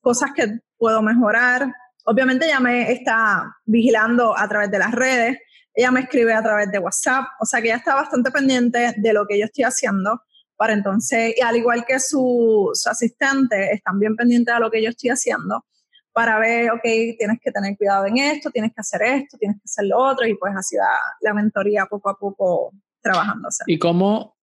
[0.00, 1.72] cosas que puedo mejorar.
[2.04, 5.38] Obviamente ella me está vigilando a través de las redes,
[5.74, 9.12] ella me escribe a través de WhatsApp, o sea que ella está bastante pendiente de
[9.12, 10.20] lo que yo estoy haciendo
[10.56, 14.82] para entonces, y al igual que su, su asistente, están bien pendientes de lo que
[14.82, 15.64] yo estoy haciendo
[16.12, 16.82] para ver, ok,
[17.18, 20.26] tienes que tener cuidado en esto, tienes que hacer esto, tienes que hacer lo otro,
[20.26, 20.86] y pues así va
[21.20, 23.64] la mentoría poco a poco trabajándose.
[23.66, 24.36] ¿Y cómo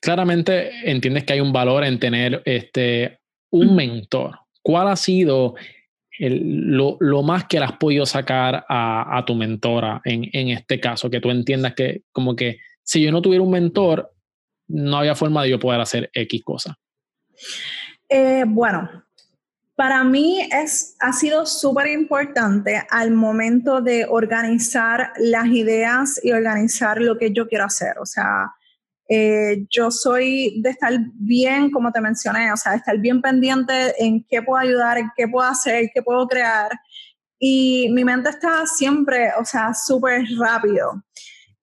[0.00, 3.20] claramente entiendes que hay un valor en tener este,
[3.50, 4.40] un mentor?
[4.60, 5.54] ¿Cuál ha sido
[6.18, 11.10] lo, lo, más que has podido sacar a, a tu mentora en, en, este caso?
[11.10, 14.12] Que tú entiendas que como que si yo no tuviera un mentor,
[14.68, 16.78] no había forma de yo poder hacer X cosa.
[18.08, 19.04] Eh, bueno,
[19.76, 27.00] para mí es, ha sido súper importante al momento de organizar las ideas y organizar
[27.00, 27.98] lo que yo quiero hacer.
[28.00, 28.50] O sea,
[29.08, 33.94] eh, yo soy de estar bien, como te mencioné, o sea, de estar bien pendiente
[33.98, 36.70] en qué puedo ayudar, en qué puedo hacer, qué puedo crear.
[37.38, 41.02] Y mi mente está siempre, o sea, súper rápido.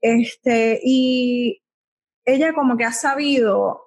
[0.01, 1.61] Este, y
[2.25, 3.81] ella como que ha sabido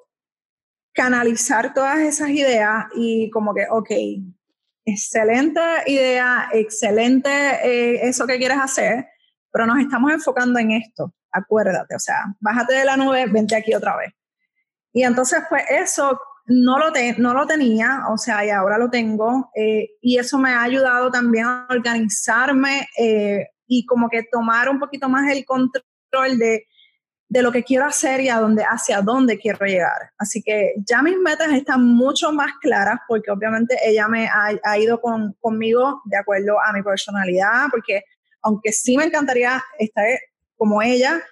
[0.93, 3.91] canalizar todas esas ideas y como que, ok,
[4.85, 9.07] excelente idea, excelente eh, eso que quieres hacer,
[9.53, 13.75] pero nos estamos enfocando en esto, acuérdate, o sea, bájate de la nube, vente aquí
[13.75, 14.13] otra vez.
[14.93, 16.87] Y entonces, pues eso no lo,
[17.19, 21.11] no lo tenía, o sea, y ahora lo tengo, eh, y eso me ha ayudado
[21.11, 26.65] también a organizarme eh, y como que tomar un poquito más el control de
[27.29, 30.11] de lo que quiero hacer y a dónde, hacia dónde quiero llegar.
[30.17, 35.01] Así que ya mis metas están mucho más claras porque obviamente ella me ha, ido
[35.01, 38.03] con, conmigo de acuerdo a mi personalidad, porque
[38.43, 40.07] aunque sí me encantaría estar
[40.59, 41.23] como ella,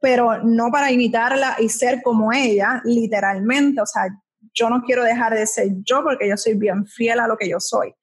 [0.00, 4.08] pero no para imitarla y ser como ella, literalmente, o sea,
[4.54, 7.48] yo no quiero dejar de ser yo porque yo soy bien fiel a lo que
[7.48, 7.94] yo soy.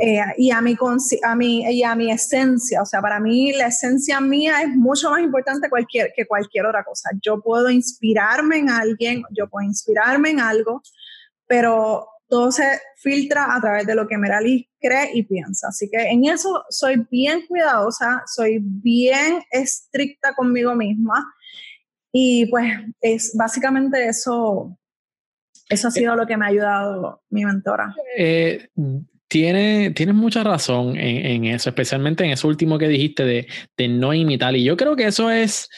[0.00, 0.76] Eh, y, a mi,
[1.24, 5.10] a, mi, y a mi esencia, o sea, para mí la esencia mía es mucho
[5.10, 7.10] más importante cualquier, que cualquier otra cosa.
[7.22, 10.82] Yo puedo inspirarme en alguien, yo puedo inspirarme en algo,
[11.46, 12.64] pero todo se
[12.96, 15.68] filtra a través de lo que Merali cree y piensa.
[15.68, 21.24] Así que en eso soy bien cuidadosa, soy bien estricta conmigo misma
[22.12, 24.76] y pues es básicamente eso
[25.68, 27.94] eso ha eh, sido lo que me ha ayudado mi mentora.
[28.18, 28.66] Eh,
[29.28, 34.12] tiene, tienes mucha razón en, eso, especialmente en eso último que dijiste de, de no
[34.12, 34.56] imitar.
[34.56, 35.68] Y yo creo que eso es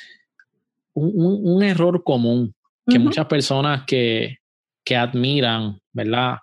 [0.94, 1.12] un,
[1.44, 2.54] un error común
[2.88, 4.38] que muchas personas que,
[4.82, 6.38] que admiran, ¿verdad?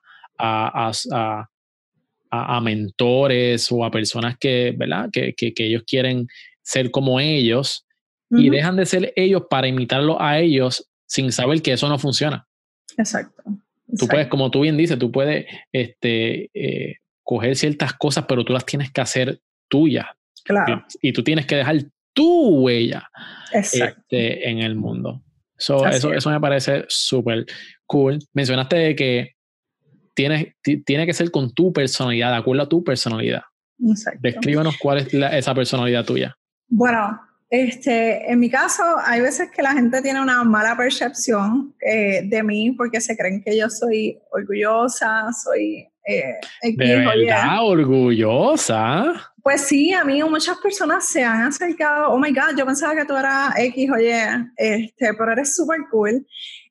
[0.45, 0.91] A, a,
[2.31, 5.09] a, a, mentores o a personas que, ¿verdad?
[5.09, 6.27] Que, que, que ellos quieren
[6.61, 7.85] ser como ellos
[8.29, 12.47] y dejan de ser ellos para imitarlo a ellos sin saber que eso no funciona.
[12.97, 13.43] Exacto.
[13.97, 18.53] Tú puedes, como tú bien dices, tú puedes este, eh, coger ciertas cosas, pero tú
[18.53, 20.07] las tienes que hacer tuyas.
[20.43, 20.83] Claro.
[21.01, 21.77] Y, tú tienes que dejar
[22.13, 23.07] tu huella
[23.53, 25.23] este, en el mundo.
[25.57, 27.45] eso, eso me parece súper
[27.85, 28.19] cool.
[28.33, 29.35] Mencionaste que
[30.13, 30.53] tienes,
[30.85, 33.43] tiene que ser con tu personalidad, de acuerdo a tu personalidad.
[33.79, 34.19] Exacto.
[34.21, 36.35] Descríbanos cuál es esa personalidad tuya.
[36.67, 42.23] Bueno, este, en mi caso, hay veces que la gente tiene una mala percepción eh,
[42.25, 45.87] de mí porque se creen que yo soy orgullosa, soy...
[46.05, 46.33] Eh,
[46.75, 49.31] ¿De verdad orgullosa?
[49.43, 53.05] Pues sí, a mí muchas personas se han acercado, oh my God, yo pensaba que
[53.05, 54.09] tú eras X o Y,
[54.57, 56.25] este, pero eres súper cool.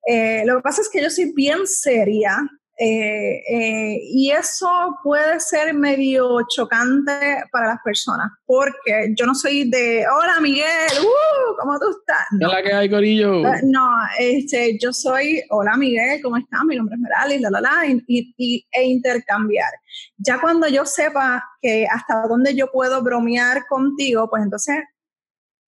[0.06, 2.38] Eh, lo que pasa es que yo soy bien seria,
[2.84, 4.68] Eh, eh, y eso
[5.04, 11.56] puede ser medio chocante para las personas, porque yo no soy de, hola Miguel, uh,
[11.60, 12.26] ¿cómo tú estás?
[12.32, 12.48] No.
[12.48, 13.46] Hola, ¿qué hay, Corillo?
[13.46, 16.60] Eh, no, este, yo soy, hola Miguel, ¿cómo estás?
[16.66, 19.70] Mi nombre es Merali, la, la, la, y, y, e intercambiar.
[20.16, 24.78] Ya cuando yo sepa que hasta dónde yo puedo bromear contigo, pues entonces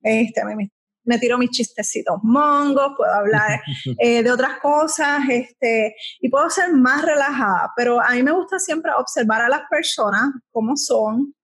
[0.03, 0.69] este, me,
[1.05, 3.61] me tiro mis chistecitos mongos, puedo hablar
[3.99, 8.59] eh, de otras cosas, este, y puedo ser más relajada, pero a mí me gusta
[8.59, 11.35] siempre observar a las personas cómo son,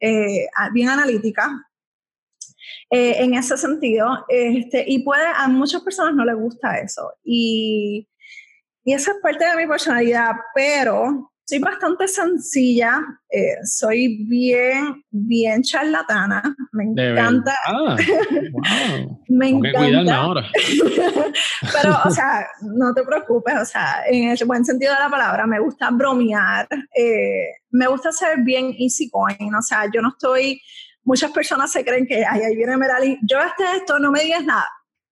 [0.00, 1.50] eh, bien analíticas,
[2.90, 8.08] eh, en ese sentido, este, y puede, a muchas personas no les gusta eso, y,
[8.84, 15.62] y esa es parte de mi personalidad, pero soy bastante sencilla, eh, soy bien, bien
[15.62, 17.56] charlatana, me encanta.
[17.66, 17.96] Ah,
[18.52, 19.20] wow.
[19.28, 20.14] me encanta.
[20.14, 20.46] ahora.
[21.72, 25.44] Pero, o sea, no te preocupes, o sea, en el buen sentido de la palabra,
[25.44, 30.62] me gusta bromear, eh, me gusta ser bien easy going, o sea, yo no estoy,
[31.02, 34.44] muchas personas se creen que, ay, ahí viene Merali, yo gasté esto, no me digas
[34.44, 34.68] nada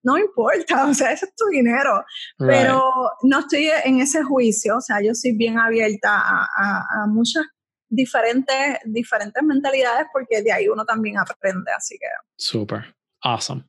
[0.09, 2.03] no importa, o sea, ese es tu dinero,
[2.37, 2.81] pero
[3.23, 7.45] no estoy en ese juicio, o sea, yo soy bien abierta a, muchas
[7.87, 12.07] diferentes, diferentes mentalidades porque de ahí uno también aprende, así que...
[12.35, 13.63] Súper, awesome.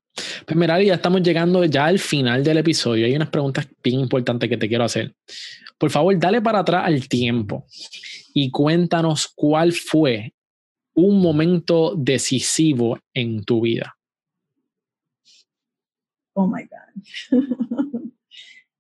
[0.46, 3.06] Pues mira, ya estamos llegando ya al final del episodio.
[3.06, 5.14] Hay unas preguntas bien importantes que te quiero hacer.
[5.78, 7.64] Por favor, dale para atrás al tiempo
[8.34, 10.34] y cuéntanos cuál fue
[10.94, 13.96] un momento decisivo en tu vida
[16.34, 17.40] oh my God.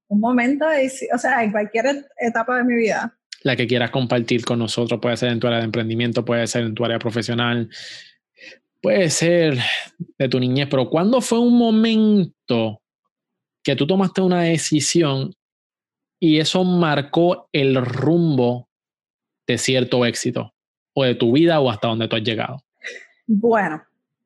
[0.08, 3.16] un momento, de, o sea, en cualquier etapa de mi vida.
[3.42, 6.64] La que quieras compartir con nosotros, puede ser en tu área de emprendimiento, puede ser
[6.64, 7.70] en tu área profesional,
[8.82, 9.58] puede ser
[10.18, 12.82] de tu niñez, pero ¿cuándo fue un momento
[13.62, 15.34] que tú tomaste una decisión
[16.18, 18.68] y eso marcó el rumbo
[19.46, 20.54] de cierto éxito
[20.94, 22.64] o de tu vida o hasta donde tú has llegado?
[23.26, 23.82] Bueno,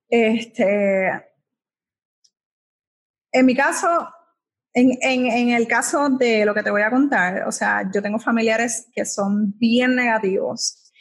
[0.09, 1.11] este,
[3.35, 4.09] en mi caso,
[4.73, 8.01] en, en, en, el caso de lo que te voy a contar, o sea, yo
[8.01, 10.93] tengo familiares que son bien negativos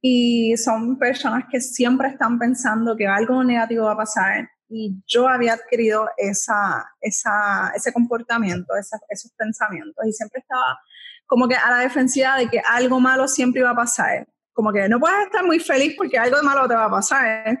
[0.00, 5.28] y son personas que siempre están pensando que algo negativo va a pasar y yo
[5.28, 10.78] había adquirido esa, esa, ese comportamiento, esos pensamientos y siempre estaba
[11.26, 14.88] como que a la defensiva de que algo malo siempre iba a pasar como que
[14.88, 17.60] no puedes estar muy feliz porque algo de malo te va a pasar.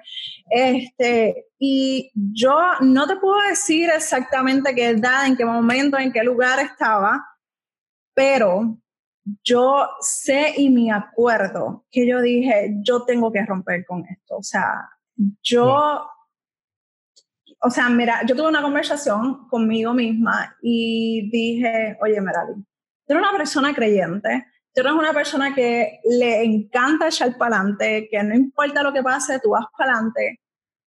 [0.50, 6.22] Este, y yo no te puedo decir exactamente qué edad, en qué momento, en qué
[6.22, 7.24] lugar estaba,
[8.14, 8.78] pero
[9.42, 14.36] yo sé y me acuerdo que yo dije, yo tengo que romper con esto.
[14.36, 14.88] O sea,
[15.42, 16.06] yo,
[17.60, 23.22] o sea, mira, yo tuve una conversación conmigo misma y dije, oye, Merali, tú eres
[23.22, 28.34] una persona creyente, tú eres una persona que le encanta echar para adelante, que no
[28.34, 30.40] importa lo que pase, tú vas para adelante.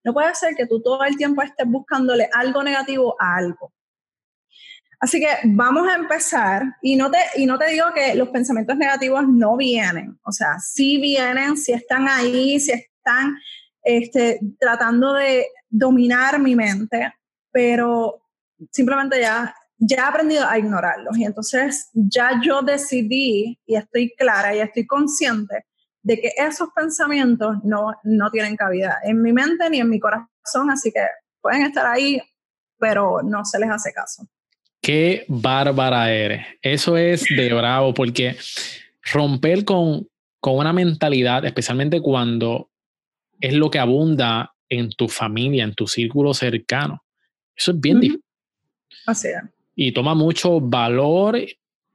[0.03, 3.73] No puede ser que tú todo el tiempo estés buscándole algo negativo a algo.
[4.99, 8.77] Así que vamos a empezar y no te, y no te digo que los pensamientos
[8.77, 13.35] negativos no vienen, o sea, sí vienen, sí están ahí, sí están
[13.83, 17.13] este, tratando de dominar mi mente,
[17.51, 18.21] pero
[18.71, 24.55] simplemente ya ya he aprendido a ignorarlos y entonces ya yo decidí y estoy clara
[24.55, 25.65] y estoy consciente
[26.01, 30.69] de que esos pensamientos no, no tienen cabida en mi mente ni en mi corazón,
[30.71, 31.01] así que
[31.41, 32.21] pueden estar ahí,
[32.77, 34.27] pero no se les hace caso.
[34.81, 36.45] Qué bárbara eres.
[36.61, 38.37] Eso es de bravo porque
[39.11, 40.07] romper con,
[40.39, 42.69] con una mentalidad, especialmente cuando
[43.39, 47.03] es lo que abunda en tu familia, en tu círculo cercano,
[47.55, 48.23] eso es bien difícil.
[49.07, 51.39] Así es y toma mucho valor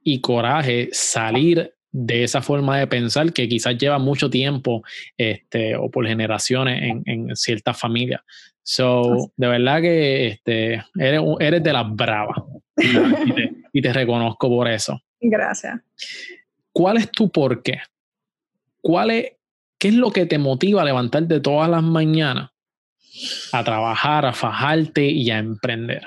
[0.03, 4.81] y coraje salir de esa forma de pensar que quizás lleva mucho tiempo
[5.17, 8.21] este, o por generaciones en, en ciertas familias.
[8.63, 12.37] So, de verdad que este, eres, eres de las bravas
[12.77, 15.01] y te, y te reconozco por eso.
[15.19, 15.81] Gracias.
[16.71, 17.79] ¿Cuál es tu por qué?
[18.81, 19.33] ¿Cuál es,
[19.77, 22.51] ¿Qué es lo que te motiva a levantarte todas las mañanas
[23.51, 26.03] a trabajar, a fajarte y a emprender?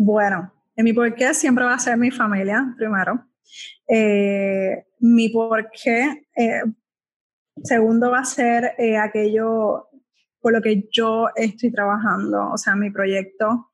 [0.00, 3.26] Bueno, mi porqué siempre va a ser mi familia, primero.
[3.88, 6.62] Eh, mi porqué, eh,
[7.64, 9.88] segundo, va a ser eh, aquello
[10.40, 13.72] por lo que yo estoy trabajando, o sea, mi proyecto.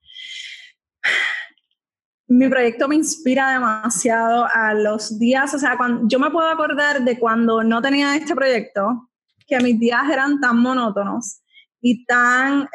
[2.27, 7.05] Mi proyecto me inspira demasiado a los días, o sea, cuando, yo me puedo acordar
[7.05, 9.11] de cuando no tenía este proyecto,
[9.47, 11.43] que mis días eran tan monótonos
[11.83, 12.67] y tan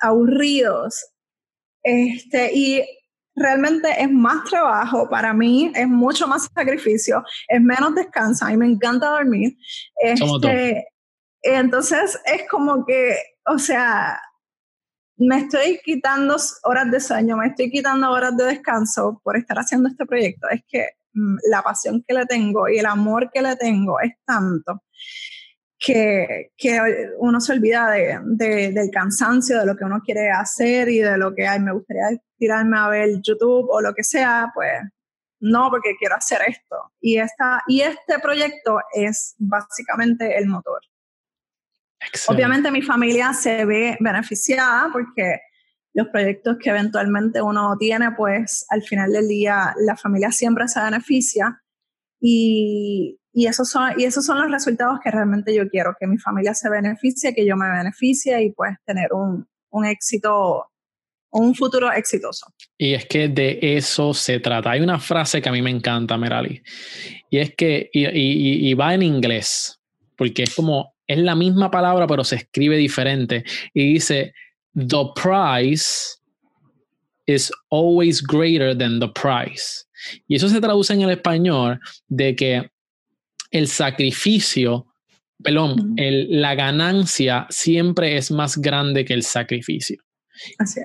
[0.00, 1.11] aburridos
[1.82, 2.82] este, y
[3.34, 8.56] realmente es más trabajo para mí, es mucho más sacrificio, es menos descanso, a mí
[8.56, 9.56] me encanta dormir.
[9.96, 10.86] Este,
[11.42, 13.16] entonces es como que,
[13.46, 14.20] o sea,
[15.16, 19.88] me estoy quitando horas de sueño, me estoy quitando horas de descanso por estar haciendo
[19.88, 20.48] este proyecto.
[20.50, 24.12] Es que mm, la pasión que le tengo y el amor que le tengo es
[24.24, 24.82] tanto
[25.84, 26.50] que,
[27.18, 31.34] uno se olvida de, del cansancio, de lo que uno quiere hacer y de lo
[31.34, 34.70] que ay, me gustaría tirarme a ver YouTube o lo que sea, pues
[35.40, 36.92] no, porque quiero hacer esto.
[37.00, 40.80] Y, esta, y este proyecto es básicamente el motor.
[42.28, 45.40] Obviamente mi familia se ve beneficiada porque
[45.94, 50.80] los proyectos que eventualmente uno tiene, pues al final del día la familia siempre se
[50.80, 51.61] beneficia
[52.24, 56.18] y, y, esos son, y esos son los resultados que realmente yo quiero, que mi
[56.18, 60.66] familia se beneficie, que yo me beneficie y pues tener un, un éxito,
[61.32, 62.46] un futuro exitoso.
[62.78, 64.70] Y es que de eso se trata.
[64.70, 66.62] Hay una frase que a mí me encanta, Merali,
[67.28, 69.80] y es que, y, y, y va en inglés,
[70.16, 73.42] porque es como, es la misma palabra, pero se escribe diferente,
[73.74, 74.32] y dice,
[74.74, 76.21] the price
[77.26, 79.84] is always greater than the price.
[80.28, 82.70] Y eso se traduce en el español de que
[83.50, 84.86] el sacrificio,
[85.42, 89.98] perdón, la ganancia siempre es más grande que el sacrificio.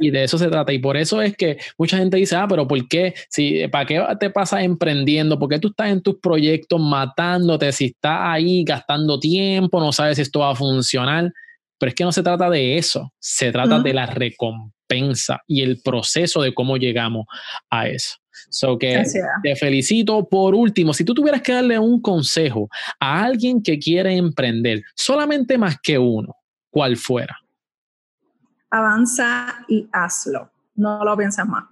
[0.01, 0.73] Y de eso se trata.
[0.73, 3.13] Y por eso es que mucha gente dice, ah, pero ¿por qué?
[3.29, 5.39] Si, ¿Para qué te pasas emprendiendo?
[5.39, 7.71] ¿Por qué tú estás en tus proyectos matándote?
[7.71, 11.31] Si estás ahí gastando tiempo, no sabes si esto va a funcionar.
[11.79, 14.76] Pero es que no se trata de eso, se trata de la recompensa
[15.47, 17.25] y el proceso de cómo llegamos
[17.69, 18.15] a eso.
[18.49, 19.03] So que
[19.43, 20.27] te felicito.
[20.27, 22.69] Por último, si tú tuvieras que darle un consejo
[22.99, 26.35] a alguien que quiere emprender, solamente más que uno,
[26.69, 27.37] ¿cuál fuera?
[28.69, 30.51] Avanza y hazlo.
[30.75, 31.63] No lo pienses más.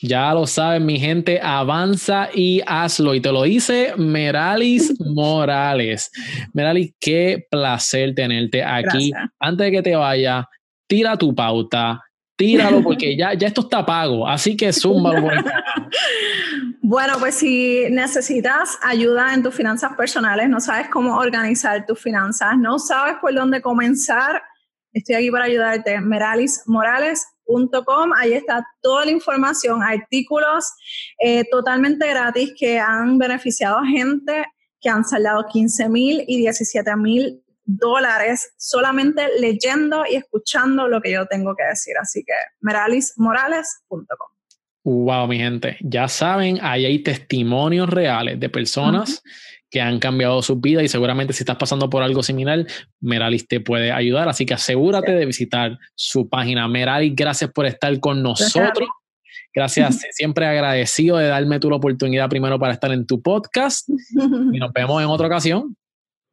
[0.00, 3.14] Ya lo saben, mi gente, avanza y hazlo.
[3.14, 6.12] Y te lo dice Meralis Morales.
[6.52, 9.10] Meralis, qué placer tenerte aquí.
[9.40, 10.48] Antes de que te vaya,
[10.86, 12.00] tira tu pauta,
[12.38, 15.34] tíralo porque ya, ya esto está pago, así que zúmbalo por
[16.80, 22.56] Bueno, pues si necesitas ayuda en tus finanzas personales, no sabes cómo organizar tus finanzas,
[22.56, 24.42] no sabes por dónde comenzar,
[24.92, 26.00] estoy aquí para ayudarte.
[26.00, 30.64] meralismorales.com, ahí está toda la información, artículos
[31.18, 34.46] eh, totalmente gratis que han beneficiado a gente
[34.80, 41.12] que han saldado 15 mil y 17 mil dólares solamente leyendo y escuchando lo que
[41.12, 41.94] yo tengo que decir.
[42.00, 44.28] Así que meralismorales.com.
[44.84, 49.22] Wow, mi gente, ya saben, ahí hay testimonios reales de personas
[49.70, 52.66] que han cambiado su vida y seguramente si estás pasando por algo similar,
[53.00, 54.30] Meralis te puede ayudar.
[54.30, 56.66] Así que asegúrate de visitar su página.
[56.68, 58.88] Meralis, gracias por estar con nosotros.
[59.54, 63.86] Gracias, siempre agradecido de darme tu oportunidad primero para estar en tu podcast
[64.52, 65.76] y nos vemos en otra ocasión.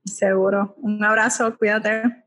[0.06, 0.76] Seguro.
[0.78, 2.24] Un abrazo, cuídate.